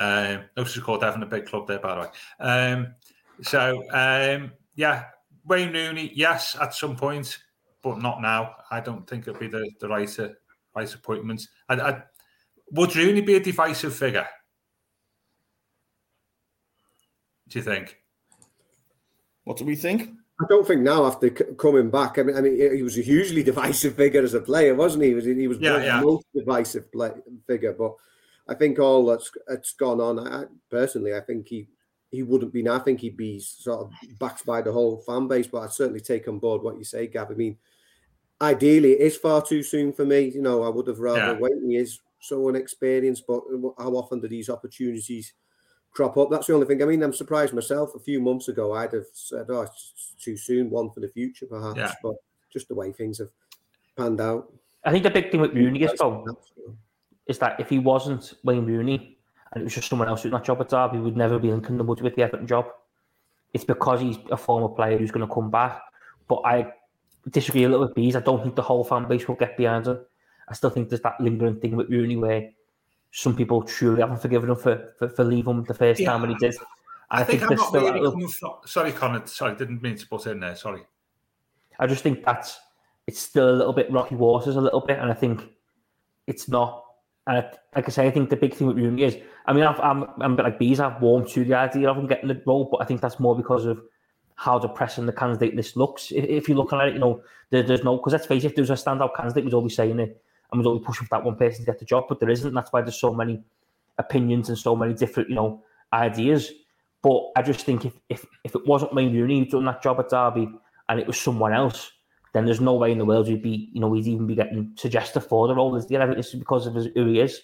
[0.00, 2.08] Um, notice called having a big club there, by the way.
[2.40, 2.94] Um,
[3.42, 5.04] so um, yeah,
[5.44, 7.38] Wayne Rooney, yes, at some point,
[7.82, 8.56] but not now.
[8.70, 10.28] I don't think it'll be the the right uh,
[10.74, 11.46] right appointment.
[11.68, 12.02] I, I,
[12.70, 14.26] would Rooney be a divisive figure?
[17.48, 17.98] Do you think?
[19.44, 20.10] What do we think?
[20.40, 22.18] I don't think now after coming back.
[22.18, 25.10] I mean, I mean, he was a hugely divisive figure as a player, wasn't he?
[25.10, 26.00] He was he was yeah, yeah.
[26.00, 27.12] most divisive play,
[27.46, 27.74] figure.
[27.74, 27.94] But
[28.48, 30.18] I think all that's that's gone on.
[30.18, 31.68] I, personally, I think he
[32.10, 32.62] he wouldn't be.
[32.62, 32.76] Now.
[32.76, 35.46] I think he'd be sort of backed by the whole fan base.
[35.46, 37.30] But I'd certainly take on board what you say, Gav.
[37.30, 37.56] I mean,
[38.42, 40.32] ideally, it is far too soon for me.
[40.34, 41.38] You know, I would have rather yeah.
[41.38, 41.62] waited.
[41.66, 45.32] He is so inexperienced, but uh, how often do these opportunities?
[45.92, 46.30] crop up.
[46.30, 46.82] That's the only thing.
[46.82, 47.94] I mean, I'm surprised myself.
[47.94, 50.70] A few months ago, I'd have said, "Oh, it's too soon.
[50.70, 51.92] One for the future, perhaps." Yeah.
[52.02, 52.14] But
[52.52, 53.30] just the way things have
[53.96, 54.52] panned out.
[54.84, 56.26] I think the big thing with Rooney is though
[57.26, 59.16] is that if he wasn't Wayne Rooney
[59.52, 61.50] and it was just someone else doing that job at Derby, he would never be
[61.50, 62.66] linking the woods with the Everton job.
[63.54, 65.80] It's because he's a former player who's going to come back.
[66.26, 66.72] But I
[67.30, 68.16] disagree a little with Bees.
[68.16, 70.00] I don't think the whole fan base will get behind him.
[70.48, 72.50] I still think there's that lingering thing with Rooney where
[73.12, 76.10] some people truly haven't forgiven him for, for, for leaving the first yeah.
[76.10, 76.54] time when he did.
[77.10, 79.26] I, I think, think there's still really from, sorry, Connor.
[79.26, 80.56] Sorry, didn't mean to put in there.
[80.56, 80.82] Sorry.
[81.78, 82.58] I just think that's
[83.06, 85.42] it's still a little bit rocky waters, a little bit, and I think
[86.26, 86.84] it's not.
[87.26, 89.64] And I, like I say, I think the big thing with Rooney is, I mean,
[89.64, 90.80] i am I'm, I'm a bit like bees.
[90.80, 93.36] I've warmed to the idea of him getting the role, but I think that's more
[93.36, 93.80] because of
[94.42, 96.10] how depressing the candidate list looks.
[96.10, 98.48] If, if you're looking at it, you know, there, there's no because let's face it,
[98.48, 101.24] if there's a standout candidate, we'd always saying it and was be pushing for that
[101.24, 102.52] one person to get the job, but there isn't.
[102.52, 103.40] That's why there's so many
[103.98, 106.50] opinions and so many different, you know, ideas.
[107.02, 110.08] But I just think if if, if it wasn't Wayne Rooney doing that job at
[110.08, 110.50] Derby
[110.88, 111.92] and it was someone else,
[112.32, 114.72] then there's no way in the world you'd be, you know, he'd even be getting
[114.76, 115.76] suggested for the role.
[115.76, 116.10] Is there?
[116.10, 117.42] It's because of his, who he is.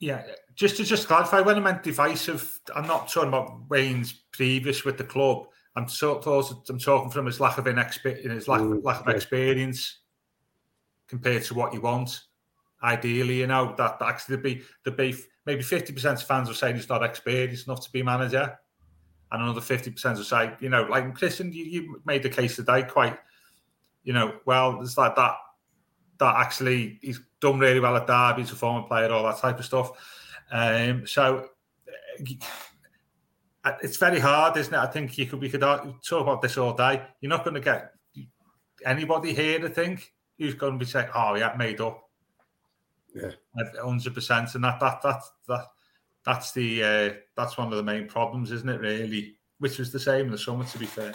[0.00, 0.24] Yeah,
[0.56, 4.98] just to just clarify, when I meant divisive, I'm not talking about Wayne's previous with
[4.98, 5.46] the club.
[5.76, 10.00] I'm of, I'm talking from his lack of inexperience, his lack, mm, lack of experience
[11.08, 12.22] compared to what you want.
[12.82, 15.14] Ideally, you know, that, that actually be the be
[15.46, 18.58] maybe 50% of fans are saying he's not experienced enough to be manager.
[19.32, 22.82] And another 50% are saying, you know, like Christian, you, you made the case today
[22.82, 23.16] quite,
[24.02, 25.36] you know, well, it's like that
[26.20, 29.58] that actually he's done really well at Derby, he's a former player, all that type
[29.58, 29.90] of stuff.
[30.52, 31.48] Um, so
[31.88, 32.24] uh,
[33.82, 34.78] it's very hard, isn't it?
[34.78, 37.02] I think you could we could talk about this all day.
[37.20, 37.92] You're not going to get
[38.84, 42.02] anybody here, I think, who's going to be saying, "Oh, yeah, made up."
[43.14, 43.32] Yeah,
[43.82, 45.66] hundred percent, and that that that that
[46.24, 48.80] that's the uh, that's one of the main problems, isn't it?
[48.80, 51.14] Really, which was the same in the summer, to be fair.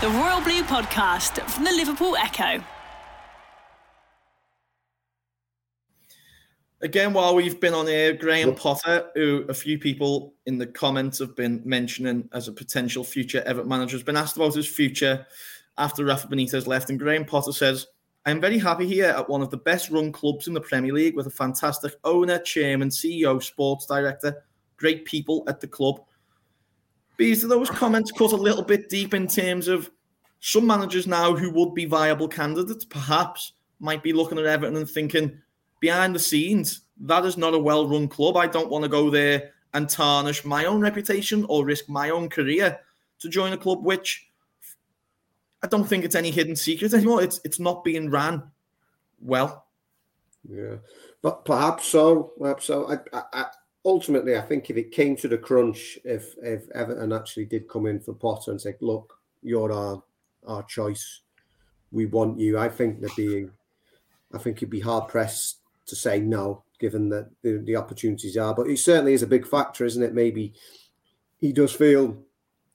[0.00, 2.62] The Royal Blue Podcast from the Liverpool Echo.
[6.84, 11.18] Again, while we've been on here, Graham Potter, who a few people in the comments
[11.18, 15.26] have been mentioning as a potential future Everton manager, has been asked about his future
[15.78, 16.90] after Rafa Benitez left.
[16.90, 17.86] And Graham Potter says,
[18.26, 21.16] I'm very happy here at one of the best run clubs in the Premier League
[21.16, 24.44] with a fantastic owner, chairman, CEO, sports director,
[24.76, 26.02] great people at the club.
[27.16, 29.90] These are those comments cut a little bit deep in terms of
[30.40, 34.90] some managers now who would be viable candidates, perhaps might be looking at Everton and
[34.90, 35.40] thinking,
[35.84, 38.38] behind the scenes, that is not a well run club.
[38.38, 42.30] I don't want to go there and tarnish my own reputation or risk my own
[42.30, 42.78] career
[43.18, 44.26] to join a club which
[45.62, 47.22] I don't think it's any hidden secret anymore.
[47.22, 48.44] It's it's not being ran
[49.20, 49.66] well.
[50.48, 50.76] Yeah,
[51.20, 52.32] but perhaps so.
[52.40, 52.90] Perhaps so.
[52.90, 53.46] I, I
[53.84, 57.84] ultimately, I think if it came to the crunch, if if Everton actually did come
[57.84, 60.02] in for Potter and say, "Look, you're our
[60.46, 61.20] our choice,
[61.92, 63.50] we want you," I think there'd be,
[64.32, 68.54] I think he'd be hard pressed to say no, given that the, the opportunities are.
[68.54, 70.14] But it certainly is a big factor, isn't it?
[70.14, 70.54] Maybe
[71.40, 72.16] he does feel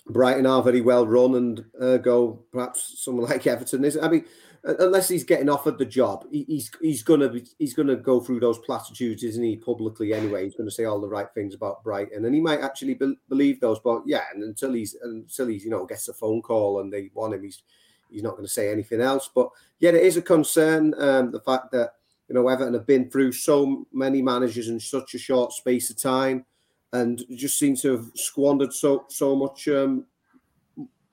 [0.07, 3.97] Brighton are very well run, and ergo perhaps someone like Everton is.
[3.97, 4.25] I mean,
[4.63, 8.59] unless he's getting offered the job, he's he's gonna be, he's gonna go through those
[8.59, 9.55] platitudes, isn't he?
[9.55, 12.95] Publicly anyway, he's gonna say all the right things about Brighton, and he might actually
[12.95, 13.79] be, believe those.
[13.79, 17.11] But yeah, and until he's until he's you know gets a phone call and they
[17.13, 17.61] want him, he's
[18.09, 19.29] he's not going to say anything else.
[19.33, 21.93] But yeah, it is a concern um, the fact that
[22.29, 25.99] you know Everton have been through so many managers in such a short space of
[25.99, 26.45] time,
[26.93, 30.05] and just seem to have squandered so so much um,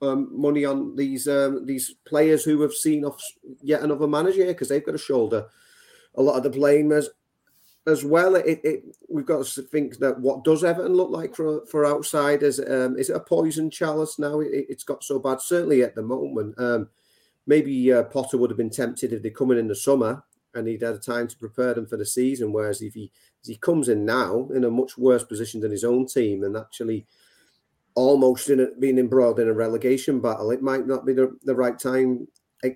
[0.01, 3.21] um, money on these um, these players who have seen off
[3.61, 5.47] yet another manager because they've got to shoulder
[6.15, 7.09] a lot of the blame as
[7.87, 8.35] as well.
[8.35, 12.59] It, it, we've got to think that what does Everton look like for for outsiders?
[12.59, 14.39] Um, is it a poison chalice now?
[14.41, 15.41] It, has got so bad.
[15.41, 16.89] Certainly at the moment, um,
[17.47, 20.67] maybe uh, Potter would have been tempted if they come in in the summer and
[20.67, 22.51] he'd had a time to prepare them for the season.
[22.51, 25.83] Whereas if he if he comes in now in a much worse position than his
[25.83, 27.05] own team and actually
[27.95, 31.55] almost in a, being embroiled in a relegation battle, it might not be the, the
[31.55, 32.27] right time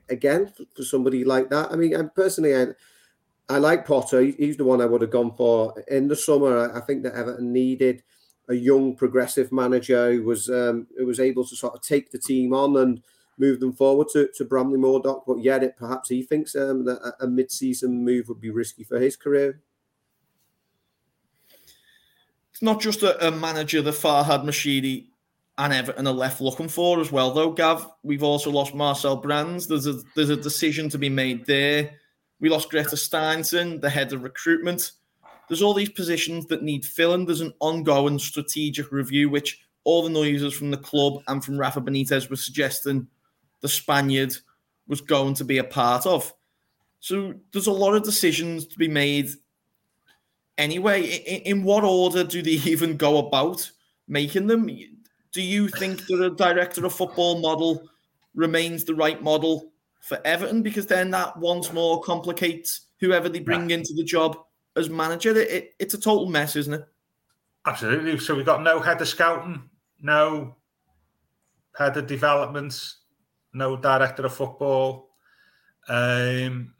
[0.09, 1.71] again for somebody like that.
[1.71, 2.67] I mean, I personally, I,
[3.49, 4.21] I like Potter.
[4.21, 6.75] He's the one I would have gone for in the summer.
[6.75, 8.03] I think that Everton needed
[8.49, 12.19] a young, progressive manager who was um, who was able to sort of take the
[12.19, 13.01] team on and
[13.37, 15.23] move them forward to, to Bramley-Moore Dock.
[15.25, 18.99] But yet, it perhaps he thinks um, that a mid-season move would be risky for
[18.99, 19.61] his career.
[22.51, 25.07] It's not just a, a manager the Farhad Moshiri
[25.57, 27.51] and Everton are left looking for as well, though.
[27.51, 29.67] Gav, we've also lost Marcel Brands.
[29.67, 31.91] There's a there's a decision to be made there.
[32.39, 34.93] We lost Grétar Steinsson, the head of recruitment.
[35.47, 37.25] There's all these positions that need filling.
[37.25, 41.81] There's an ongoing strategic review, which all the noises from the club and from Rafa
[41.81, 43.07] Benitez were suggesting
[43.61, 44.35] the Spaniard
[44.87, 46.33] was going to be a part of.
[46.99, 49.29] So there's a lot of decisions to be made.
[50.57, 53.69] Anyway, in, in what order do they even go about
[54.07, 54.69] making them?
[55.31, 57.87] Do you think that a director of football model
[58.35, 59.71] remains the right model
[60.01, 60.61] for Everton?
[60.61, 63.77] Because then that once more complicates whoever they bring yeah.
[63.77, 64.37] into the job
[64.75, 65.31] as manager.
[65.31, 66.85] It, it, it's a total mess, isn't it?
[67.65, 68.17] Absolutely.
[68.19, 69.69] So we've got no head of scouting,
[70.01, 70.55] no
[71.77, 72.97] head of developments,
[73.53, 75.09] no director of football.
[75.87, 76.73] Um,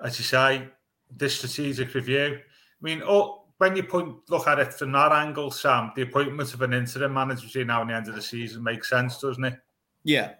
[0.00, 0.68] as you say,
[1.16, 2.38] this strategic review.
[2.38, 6.52] I mean, oh, when you point look at it from that angle, Sam, the appointment
[6.52, 9.44] of an interim manager between now and the end of the season makes sense, doesn't
[9.44, 9.54] it?
[10.02, 10.32] Yeah.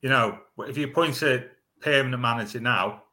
[0.00, 1.46] You know, if you appoint a
[1.80, 3.04] permanent manager now,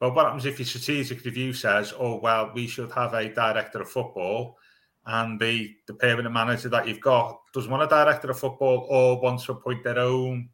[0.00, 3.80] well, what happens if your strategic review says, "Oh, well, we should have a director
[3.80, 4.58] of football,"
[5.06, 9.20] and the the permanent manager that you've got doesn't want a director of football or
[9.20, 10.48] wants to appoint their own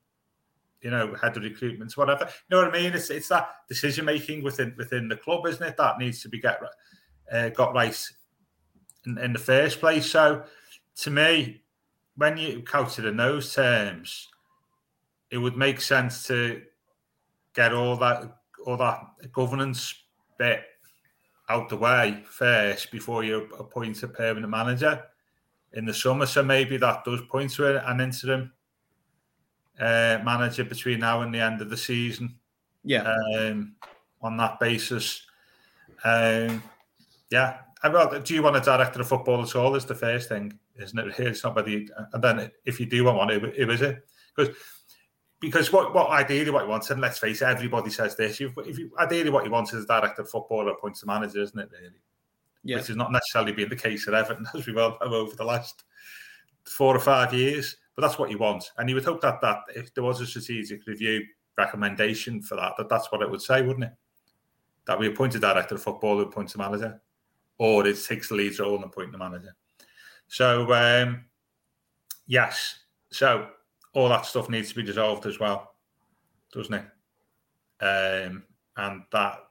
[0.82, 2.24] you know, head of recruitment, whatever.
[2.24, 2.92] You know what I mean?
[2.92, 5.76] It's it's that decision making within within the club, isn't it?
[5.76, 6.60] That needs to be get
[7.32, 7.98] uh, got right
[9.06, 10.08] in, in the first place.
[10.10, 10.44] So,
[10.96, 11.62] to me,
[12.16, 14.28] when you couch it in those terms,
[15.30, 16.62] it would make sense to
[17.54, 19.00] get all that all that
[19.32, 19.94] governance
[20.38, 20.62] bit
[21.48, 25.02] out the way first before you appoint a permanent manager
[25.72, 26.26] in the summer.
[26.26, 28.52] So maybe that does point to an interim
[29.80, 32.36] uh, manager between now and the end of the season.
[32.84, 33.14] Yeah.
[33.36, 33.74] Um,
[34.20, 35.22] on that basis,
[36.04, 36.62] um,
[37.30, 37.58] yeah.
[37.84, 39.76] Well, do you want a director of football at all?
[39.76, 41.18] Is the first thing, isn't it?
[41.20, 44.04] It's not whether you, and then if you do want one, who, who is it?
[44.34, 44.56] Because
[45.40, 48.40] because what, what ideally what you want, and let's face it, everybody says this.
[48.40, 51.06] You've, if you ideally what you want is a director of football or appoints the
[51.06, 51.70] manager, isn't it?
[51.70, 52.00] Really,
[52.64, 52.76] yeah.
[52.76, 55.44] Which is not necessarily been the case at Everton as we well have over the
[55.44, 55.84] last
[56.64, 57.76] four or five years.
[57.94, 60.26] But that's what you want, and you would hope that that if there was a
[60.26, 61.24] strategic review
[61.56, 63.92] recommendation for that, that that's what it would say, wouldn't it?
[64.86, 67.00] That we appoint a director of football who appoints a manager,
[67.58, 69.54] or it takes the lead role and appoint the manager.
[70.28, 71.24] So um,
[72.26, 72.78] yes,
[73.10, 73.48] so
[73.98, 75.74] all that stuff needs to be dissolved as well,
[76.52, 76.84] doesn't it?
[77.84, 78.44] Um,
[78.76, 79.44] and that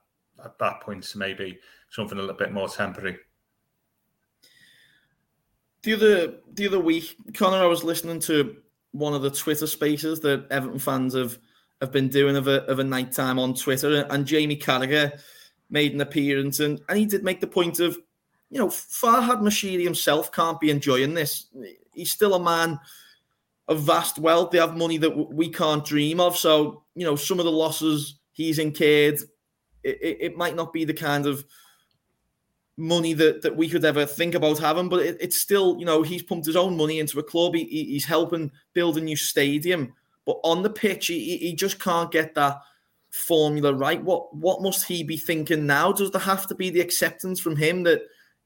[0.44, 1.58] at that point maybe
[1.90, 3.18] something a little bit more temporary
[5.82, 8.56] the other the other week, Connor, I was listening to
[8.92, 11.38] one of the Twitter spaces that Everton fans have
[11.80, 15.18] have been doing of a of a night time on Twitter, and Jamie Carragher
[15.70, 17.96] made an appearance, and, and he did make the point of,
[18.50, 21.46] you know, Farhad Moshiri himself can't be enjoying this.
[21.92, 22.80] He's still a man
[23.68, 24.50] of vast wealth.
[24.50, 26.36] They have money that we can't dream of.
[26.36, 29.20] So, you know, some of the losses he's incurred,
[29.84, 31.44] it, it, it might not be the kind of
[32.76, 34.88] money that, that we could ever think about having.
[34.88, 37.54] But it, it's still, you know, he's pumped his own money into a club.
[37.54, 39.92] He, he's helping build a new stadium.
[40.24, 42.60] But on the pitch, he, he just can't get that
[43.10, 44.02] formula right.
[44.02, 45.92] What what must he be thinking now?
[45.92, 48.02] Does there have to be the acceptance from him that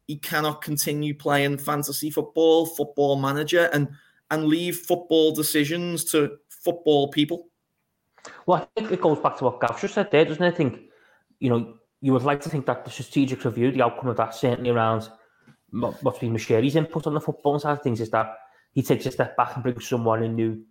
[0.07, 3.89] he cannot continue playing fantasy football, football manager, and
[4.33, 7.49] and leave football decisions to football people?
[8.47, 10.55] Well, I think it goes back to what Gav just said there, doesn't it?
[10.55, 10.80] I think,
[11.39, 14.35] you know, you would like to think that the strategic review, the outcome of that,
[14.35, 15.09] certainly around
[15.70, 18.35] what's been Moshiri's input on the football side of things, is that
[18.72, 20.62] he takes a step back and brings someone in who,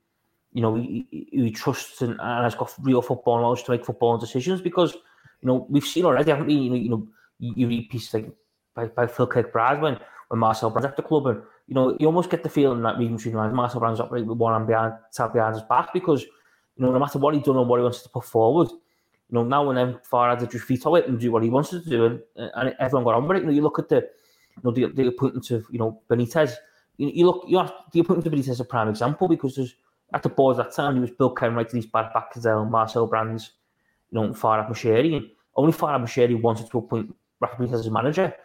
[0.54, 4.18] you know, he, he trusts and, and, has got real football knowledge to make football
[4.18, 4.60] decisions.
[4.60, 6.56] Because, you know, we've seen already, haven't we?
[6.56, 7.08] You know, you, know,
[7.38, 8.32] you read pieces like
[8.76, 10.00] by, by Phil Kirkbride when,
[10.30, 12.98] when Marcel Brands at the club, and, you know, you almost get the feeling that
[12.98, 14.94] reading between lines, Marcel Brands operating with one hand behind,
[15.32, 18.02] behind his back because, you know, no matter what he's done or what he wants
[18.02, 21.32] to put forward, you know, now when then Farhad had just veto it and do
[21.32, 23.40] what he wanted to do, and, uh, and everyone got on with it.
[23.44, 26.56] You know, you look at the, you know, the, the appointment of, you know, Benitez.
[26.98, 29.74] You, you look, you have the appointment of Benitez is a prime example because there's
[30.14, 33.08] at the board at that time, he was Bill Kenwright, these bad back Backazell, Marcel
[33.08, 33.52] Brands,
[34.12, 38.36] you know, Farhad Moshiri, and only Farhad Moshiri wanted to appoint Rafa Benitez as manager.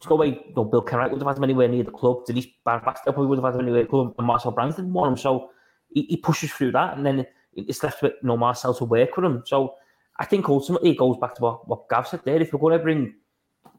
[0.00, 2.26] There's no way, you know, Bill Kenwright would have had him anywhere near the club.
[2.26, 4.92] Denise Baxter probably would have had him anywhere near the club, and Marcel Brands didn't
[4.92, 5.16] want him.
[5.16, 5.50] So
[5.90, 9.16] he, he pushes through that, and then it's left with you know Marcel to work
[9.16, 9.42] with him.
[9.46, 9.74] So
[10.18, 12.40] I think ultimately it goes back to what, what Gav said there.
[12.40, 13.14] If we're going to bring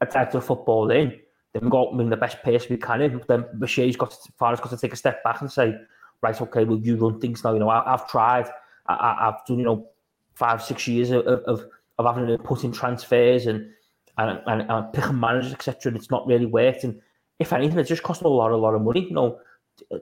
[0.00, 1.10] a type of football in,
[1.52, 3.22] then we've got to bring the best pace we can in.
[3.28, 5.74] Then Moshiri's got to, got to take a step back and say,
[6.22, 7.52] right, okay, well, you run things now.
[7.52, 8.48] You know, I, have tried,
[8.86, 9.88] I, have done, you know,
[10.34, 11.64] five, six years of, of,
[11.98, 13.70] of having put in transfers and,
[14.18, 15.90] and, and, and picking managers, etc.
[15.90, 16.84] And it's not really worked.
[16.84, 17.00] And
[17.38, 19.04] if anything, it just cost a lot, a lot of money.
[19.04, 19.38] You know,
[19.92, 19.98] uh,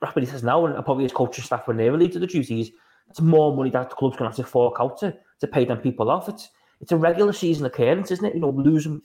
[0.00, 2.70] Rapid says now, and probably his coaching staff when they relieved of the duties,
[3.08, 5.64] it's more money that the club's going to have to fork out to to pay
[5.64, 6.28] them people off.
[6.28, 6.48] It's
[6.80, 8.34] it's a regular season occurrence, isn't it?
[8.34, 9.02] You know, losing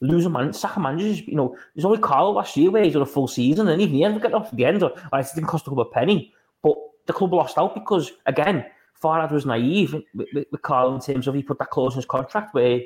[0.00, 1.20] losing man, sacking managers.
[1.20, 3.94] You know, there's only Carlo last year where he's done a full season, and even
[3.94, 4.82] he ended up getting off at the end.
[4.82, 6.74] Or, it didn't cost a club a penny, but
[7.06, 8.66] the club lost out because again,
[9.00, 11.98] Farhad was naive with, with, with Carlo in terms of he put that clause in
[11.98, 12.80] his contract where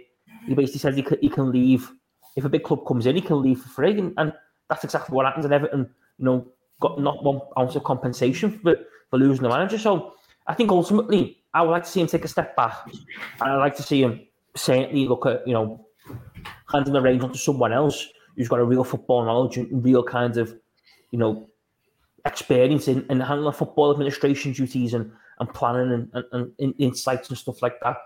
[0.46, 1.92] he basically says he can, he can leave
[2.36, 4.32] if a big club comes in, he can leave for free, and, and
[4.68, 5.44] that's exactly what happens.
[5.44, 6.46] And Everton, you know,
[6.80, 8.76] got not one ounce of compensation for,
[9.10, 9.78] for losing the manager.
[9.78, 10.12] So
[10.46, 12.74] I think ultimately I would like to see him take a step back.
[13.40, 14.20] And I'd like to see him
[14.54, 15.86] certainly look at, you know,
[16.70, 20.02] handing the reins on to someone else who's got a real football knowledge and real
[20.02, 20.54] kind of,
[21.10, 21.48] you know,
[22.26, 27.38] experience in, in handling football administration duties and, and planning and, and, and insights and
[27.38, 27.96] stuff like that.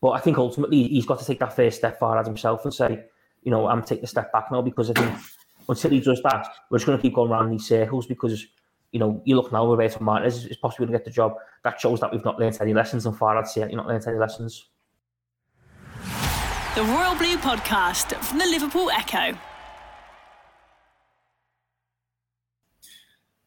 [0.00, 3.04] But I think ultimately he's got to take that first step forward himself and say,
[3.42, 5.18] you know, I'm taking a step back now because I think
[5.68, 8.46] until he does that, we're just going to keep going around these circles because
[8.92, 11.36] you know, you look now, Roberto Martinez is possibly going to get the job.
[11.62, 14.66] That shows that we've not learned any lessons, and you're not learned any lessons.
[16.74, 19.36] The Royal Blue Podcast from the Liverpool Echo.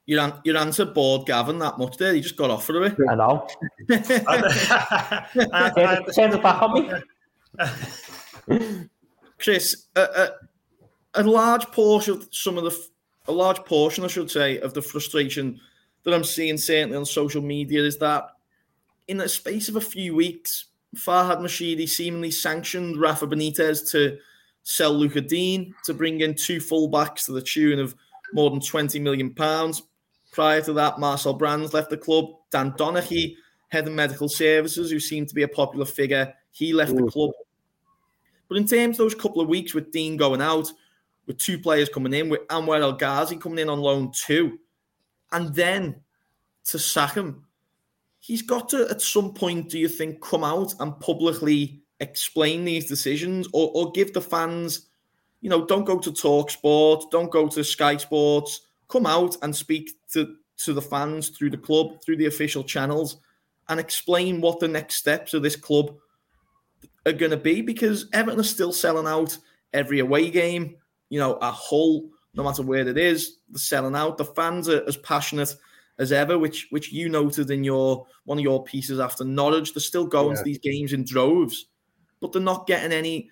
[0.05, 2.13] Your, your answer bored Gavin that much there.
[2.13, 2.95] He just got off for it.
[3.09, 3.47] I know.
[6.13, 6.73] Turn it back on
[8.49, 8.89] me.
[9.39, 10.29] Chris, a, a,
[11.15, 12.87] a large portion of some of the
[13.27, 15.59] a large portion, I should say, of the frustration
[16.03, 18.27] that I'm seeing certainly on social media is that
[19.07, 24.17] in the space of a few weeks, Farhad Moshiri seemingly sanctioned Rafa Benitez to
[24.63, 27.95] sell Lucas Digne to bring in two fullbacks to the tune of
[28.33, 29.83] more than 20 million pounds.
[30.33, 32.25] Prior to that, Marcel Brands left the club.
[32.51, 33.35] Dan Donachie,
[33.69, 37.05] head of medical services, who seemed to be a popular figure, he left Ooh.
[37.05, 37.31] the club.
[38.49, 40.71] But in terms of those couple of weeks with Digne going out,
[41.27, 44.59] with two players coming in, with Anwar El Ghazi coming in on loan too,
[45.31, 45.95] and then
[46.65, 47.45] to sack him.
[48.19, 52.85] He's got to, at some point, do you think, come out and publicly explain these
[52.85, 54.87] decisions or, or give the fans,
[55.41, 58.61] you know, don't go to Talk Sport, don't go to Sky Sports,
[58.93, 63.17] come out and speak to, to the fans through the club, through the official channels,
[63.67, 65.93] and explain what the next steps of this club
[67.05, 69.37] are going to be because Everton are still selling out
[69.73, 70.77] every away game
[71.13, 74.17] you know, a whole, no matter where it is, the selling out.
[74.17, 75.55] The fans are as passionate
[75.99, 79.75] as ever, which which you noted in your one of your pieces after Norwich.
[79.75, 80.37] They're still going yeah.
[80.37, 81.67] to these games in droves,
[82.19, 83.29] but they're not getting any.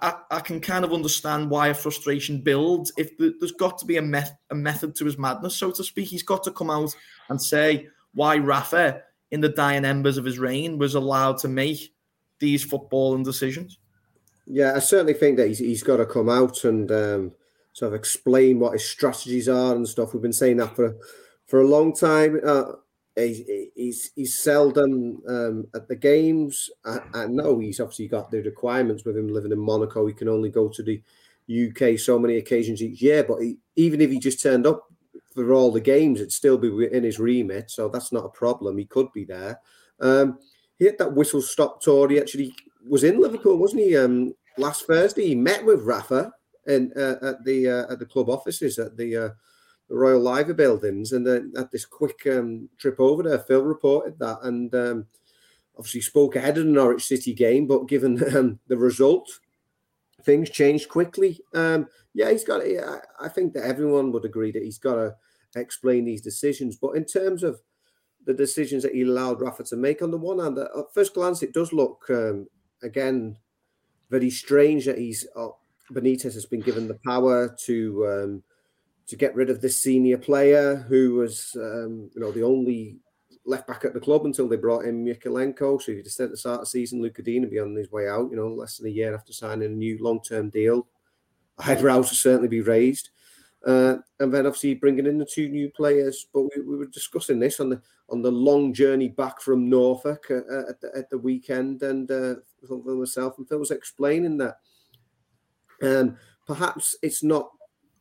[0.00, 2.92] I, I, can kind of understand why a frustration builds.
[2.96, 6.08] If the, there's got to be a, a method to his madness, so to speak,
[6.08, 6.94] he's got to come out
[7.28, 11.94] and say why Rafa, in the dying embers of his reign, was allowed to make
[12.38, 13.78] these footballing decisions.
[14.46, 17.32] Yeah, I certainly think that he's, he's got to come out and um,
[17.72, 20.12] sort of explain what his strategies are and stuff.
[20.12, 20.96] We've been saying that for
[21.46, 22.40] for a long time.
[22.44, 22.72] Uh,
[23.74, 26.70] he's, he's seldom um, at the games.
[26.84, 30.06] I, I, know he's obviously got the requirements with him living in Monaco.
[30.06, 31.02] He can only go to the
[31.50, 33.24] UK so many occasions each year.
[33.24, 34.84] But he, even if he just turned up
[35.34, 37.70] for all the games, it'd still be in his remit.
[37.70, 38.78] So that's not a problem.
[38.78, 39.60] He could be there.
[40.00, 40.38] Um,
[40.78, 42.08] he had that whistle stop tour.
[42.08, 42.54] He actually
[42.86, 43.96] was in Liverpool, wasn't he?
[43.96, 46.32] Um, last Thursday, he met with Rafa
[46.66, 49.28] in, uh, at the uh, at the club offices at the, uh,
[49.90, 54.38] Royal Liver buildings, and then at this quick um, trip over there, Phil reported that,
[54.42, 55.06] and um,
[55.76, 57.66] obviously spoke ahead of the Norwich City game.
[57.66, 59.28] But given um, the result,
[60.22, 61.40] things changed quickly.
[61.54, 62.62] Um, yeah, he's got.
[63.20, 65.14] I think that everyone would agree that he's got to
[65.56, 66.76] explain these decisions.
[66.76, 67.60] But in terms of
[68.26, 71.42] the decisions that he allowed Rafa to make, on the one hand, at first glance,
[71.42, 72.46] it does look um,
[72.82, 73.36] again
[74.10, 75.48] very strange that he's uh,
[75.92, 78.42] Benitez has been given the power to um,
[79.08, 82.98] to get rid of this senior player who was um, you know the only
[83.48, 85.80] left back at the club until they brought in Mykolenko.
[85.80, 87.90] So he just at the start of the season, Lucas Digne would be on his
[87.90, 90.86] way out, you know, less than a year after signing a new long term deal.
[91.58, 93.10] Eyebrows will certainly be raised.
[93.66, 96.26] Uh, and then obviously bringing in the two new players.
[96.32, 100.26] But we, we, were discussing this on the on the long journey back from Norfolk
[100.30, 102.34] uh, uh at, the, at the weekend, and uh,
[102.84, 104.58] myself and Phil was explaining that
[105.82, 107.50] um, perhaps it's not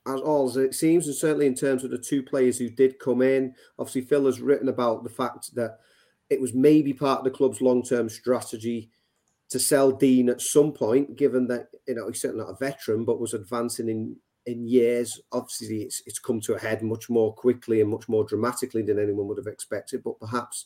[0.08, 2.99] as all as it seems, and certainly in terms of the two players who did
[2.99, 3.53] come in.
[3.78, 5.80] Obviously, Phil has written about the fact that
[6.30, 8.89] it was maybe part of the club's long term strategy
[9.49, 13.05] to sell Digne at some point, given that you know he's certainly not a veteran,
[13.05, 15.20] but was advancing in in years.
[15.32, 18.99] Obviously, it's it's come to a head much more quickly and much more dramatically than
[18.99, 20.03] anyone would have expected.
[20.03, 20.66] But perhaps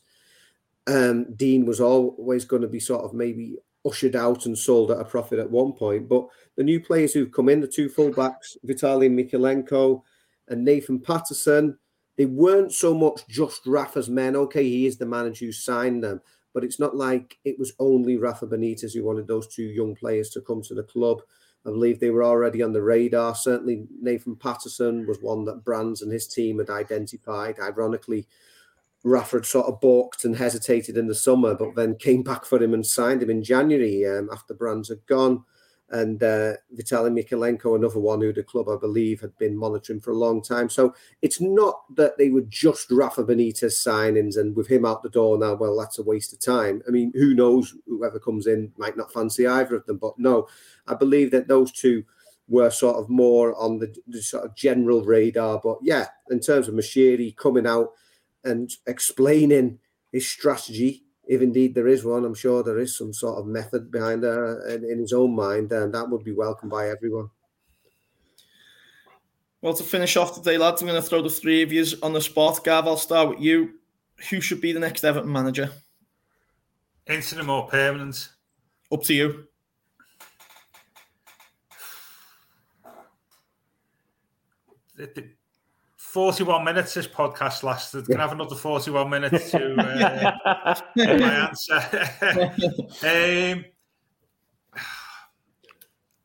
[0.87, 4.99] um, Digne was always going to be sort of maybe ushered out and sold at
[4.99, 6.07] a profit at one point.
[6.07, 6.27] But
[6.57, 10.01] the new players who've come in, the two fullbacks, Vitaly Mykolenko
[10.47, 11.77] and Nathan Patterson,
[12.17, 14.35] they weren't so much just Rafa's men.
[14.35, 16.21] Okay, he is the manager who signed them,
[16.53, 20.29] but it's not like it was only Rafa Benitez who wanted those two young players
[20.31, 21.21] to come to the club.
[21.65, 23.35] I believe they were already on the radar.
[23.35, 27.59] Certainly, Nathan Patterson was one that Brands and his team had identified.
[27.59, 28.27] Ironically,
[29.03, 32.61] Rafa had sort of balked and hesitated in the summer, but then came back for
[32.61, 35.43] him and signed him in January um, after Brands had gone
[35.91, 40.11] and uh, Vitaly Mykolenko, another one who the club, I believe, had been monitoring for
[40.11, 40.69] a long time.
[40.69, 45.09] So it's not that they were just Rafa Benitez signings and with him out the
[45.09, 46.81] door now, well, that's a waste of time.
[46.87, 47.75] I mean, who knows?
[47.87, 49.97] Whoever comes in might not fancy either of them.
[49.97, 50.47] But no,
[50.87, 52.05] I believe that those two
[52.47, 55.59] were sort of more on the, the sort of general radar.
[55.61, 57.89] But yeah, in terms of Moshiri coming out
[58.45, 59.79] and explaining
[60.13, 63.89] his strategy if indeed there is one, I'm sure there is some sort of method
[63.89, 67.29] behind there in, in his own mind, and that would be welcomed by everyone.
[69.61, 72.11] Well, to finish off today, lads, I'm going to throw the three of you on
[72.11, 72.61] the spot.
[72.65, 73.75] Gav, I'll start with you.
[74.29, 75.71] Who should be the next Everton manager?
[77.07, 78.27] Interim or permanent?
[78.91, 79.47] Up to you.
[86.11, 88.05] 41 minutes this podcast lasted.
[88.05, 91.75] Can I have another 41 minutes to uh, my answer?
[93.07, 93.65] um,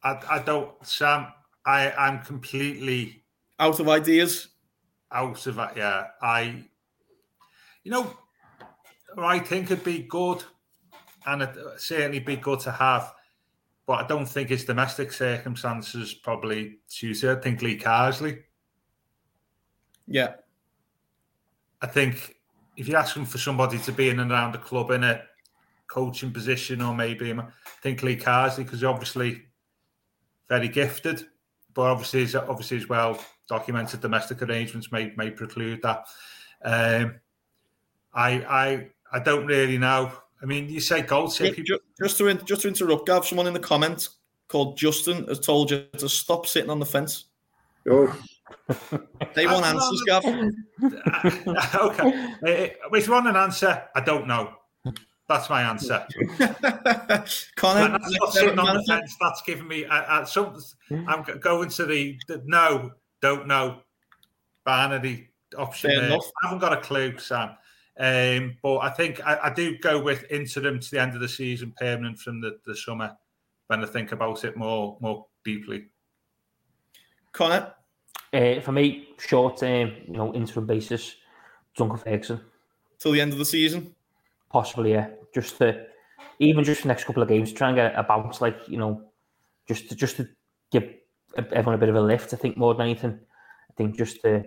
[0.03, 1.29] I, I don't, Sam,
[1.65, 3.23] I, I'm completely
[3.61, 4.49] out of ideas.
[5.13, 6.07] Out of it, yeah.
[6.21, 6.65] I,
[7.85, 8.13] you know,
[9.17, 10.43] I think it'd be good
[11.27, 13.15] and it certainly be good to have,
[13.87, 17.39] but I don't think his domestic circumstances probably suit it.
[17.39, 18.43] I think Lee Carsley
[20.07, 20.35] yeah.
[21.83, 22.37] I think
[22.77, 25.23] if you're asking for somebody to be in and around the club in a
[25.89, 27.45] coaching position, or maybe I
[27.83, 29.43] think Lee Carsley, because he's obviously
[30.49, 31.27] very gifted,
[31.75, 36.07] but obviously is obviously as well documented domestic arrangements may may preclude that.
[36.65, 37.21] Um,
[38.15, 40.13] I I I don't really know.
[40.43, 41.39] I mean, you say goals.
[41.39, 41.79] Just, people...
[42.01, 44.17] just to just to interrupt, Gav, someone in the comments
[44.49, 47.27] called Justin has told you to stop sitting on the fence.
[47.89, 48.17] Oh.
[49.35, 50.25] They want answers, Gav.
[51.75, 52.77] okay.
[52.93, 54.55] If you want an answer, I don't know.
[55.29, 56.07] That's my answer.
[57.57, 59.17] Connor, that's not sitting on the fence.
[59.21, 60.57] That's giving me uh, uh, some.
[61.09, 63.81] I'm going to the, the no, don't know,
[64.65, 65.91] binary option.
[66.13, 67.51] I haven't got a clue, Sam.
[67.99, 71.29] Um, but I think I, I, do go with interim to the end of the
[71.29, 73.17] season, permanent from the, the summer.
[73.69, 75.87] When I think about it more more deeply.
[77.33, 77.73] Connor.
[78.33, 81.17] Uh, for me, short term, you know, interim basis,
[81.77, 82.41] Duncan Ferguson.
[82.99, 83.95] Till the end of the season?
[84.51, 85.09] Possibly, yeah.
[85.35, 85.87] Just to,
[86.39, 89.03] even just the next couple of games, try and get a bounce, like, you know,
[89.69, 90.29] just to, just to
[90.71, 90.89] give
[91.37, 93.19] everyone a bit of a lift, I think, more than anything.
[93.71, 94.45] I think just to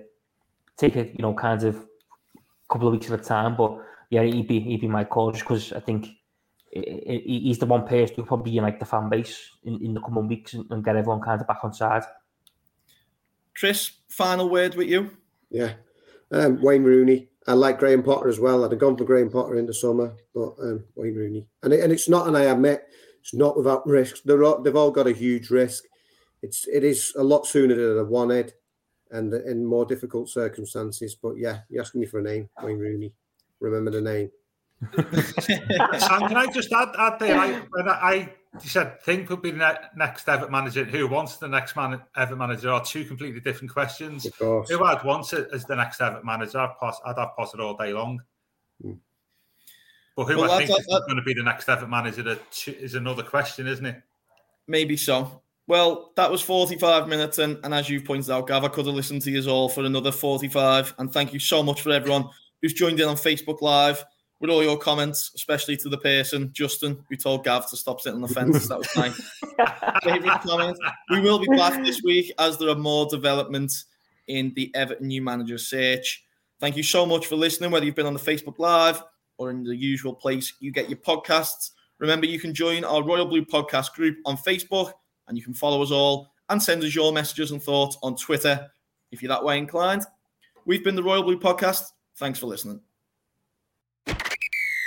[0.77, 1.85] take a, you know, kind of
[2.69, 3.55] couple of weeks at a time.
[3.55, 3.77] But
[4.09, 6.07] yeah, he'd be, he'd be my call just because I think
[6.71, 10.53] he's the one person who probably unite the fan base in, in the coming weeks
[10.53, 12.03] and, and get everyone kind of back on side.
[13.59, 15.11] Chris, final word with you.
[15.49, 15.73] Yeah,
[16.31, 17.27] um, Wayne Rooney.
[17.45, 18.63] I like Graham Potter as well.
[18.63, 21.45] I'd have gone for Graham Potter in the summer, but um, Wayne Rooney.
[21.63, 22.87] And it, and it's not, and I admit,
[23.19, 24.23] it's not without risk.
[24.23, 25.83] They're all, they've all got a huge risk.
[26.41, 28.53] It's it is a lot sooner than I wanted,
[29.11, 31.15] and in more difficult circumstances.
[31.15, 33.13] But yeah, you're asking me for a name, Wayne Rooney.
[33.59, 34.31] Remember the name.
[35.99, 37.37] Sam, can I just add, add there?
[37.37, 40.83] I, when I, I said think will be the next Everton manager.
[40.83, 42.71] Who wants the next man, Everton manager?
[42.71, 44.27] Are two completely different questions.
[44.39, 46.59] Who I'd want it as the next Everton manager?
[46.59, 48.21] I'd, pass, I'd have Potter all day long.
[48.81, 48.93] Hmm.
[50.15, 53.23] But who well, I think is going to be the next Everton manager is another
[53.23, 54.01] question, isn't it?
[54.67, 55.41] Maybe so.
[55.67, 58.95] Well, that was 45 minutes, and, and as you've pointed out, Gav, I could have
[58.95, 60.95] listened to you all for another 45.
[60.97, 62.25] And thank you so much for everyone
[62.61, 64.03] who's joined in on Facebook Live
[64.39, 68.21] with all your comments, especially to the person, Justin, who told Gav to stop sitting
[68.21, 68.67] on the fence.
[68.67, 69.09] that was my
[70.03, 70.77] favourite comment.
[71.09, 73.85] We will be back this week as there are more developments
[74.27, 76.23] in the Everton new manager search.
[76.59, 79.03] Thank you so much for listening, whether you've been on the Facebook Live
[79.37, 81.71] or in the usual place you get your podcasts.
[81.99, 84.93] Remember, you can join our Royal Blue podcast group on Facebook
[85.27, 88.69] and you can follow us all and send us your messages and thoughts on Twitter
[89.11, 90.03] if you're that way inclined.
[90.65, 91.83] We've been the Royal Blue podcast.
[92.17, 92.81] Thanks for listening.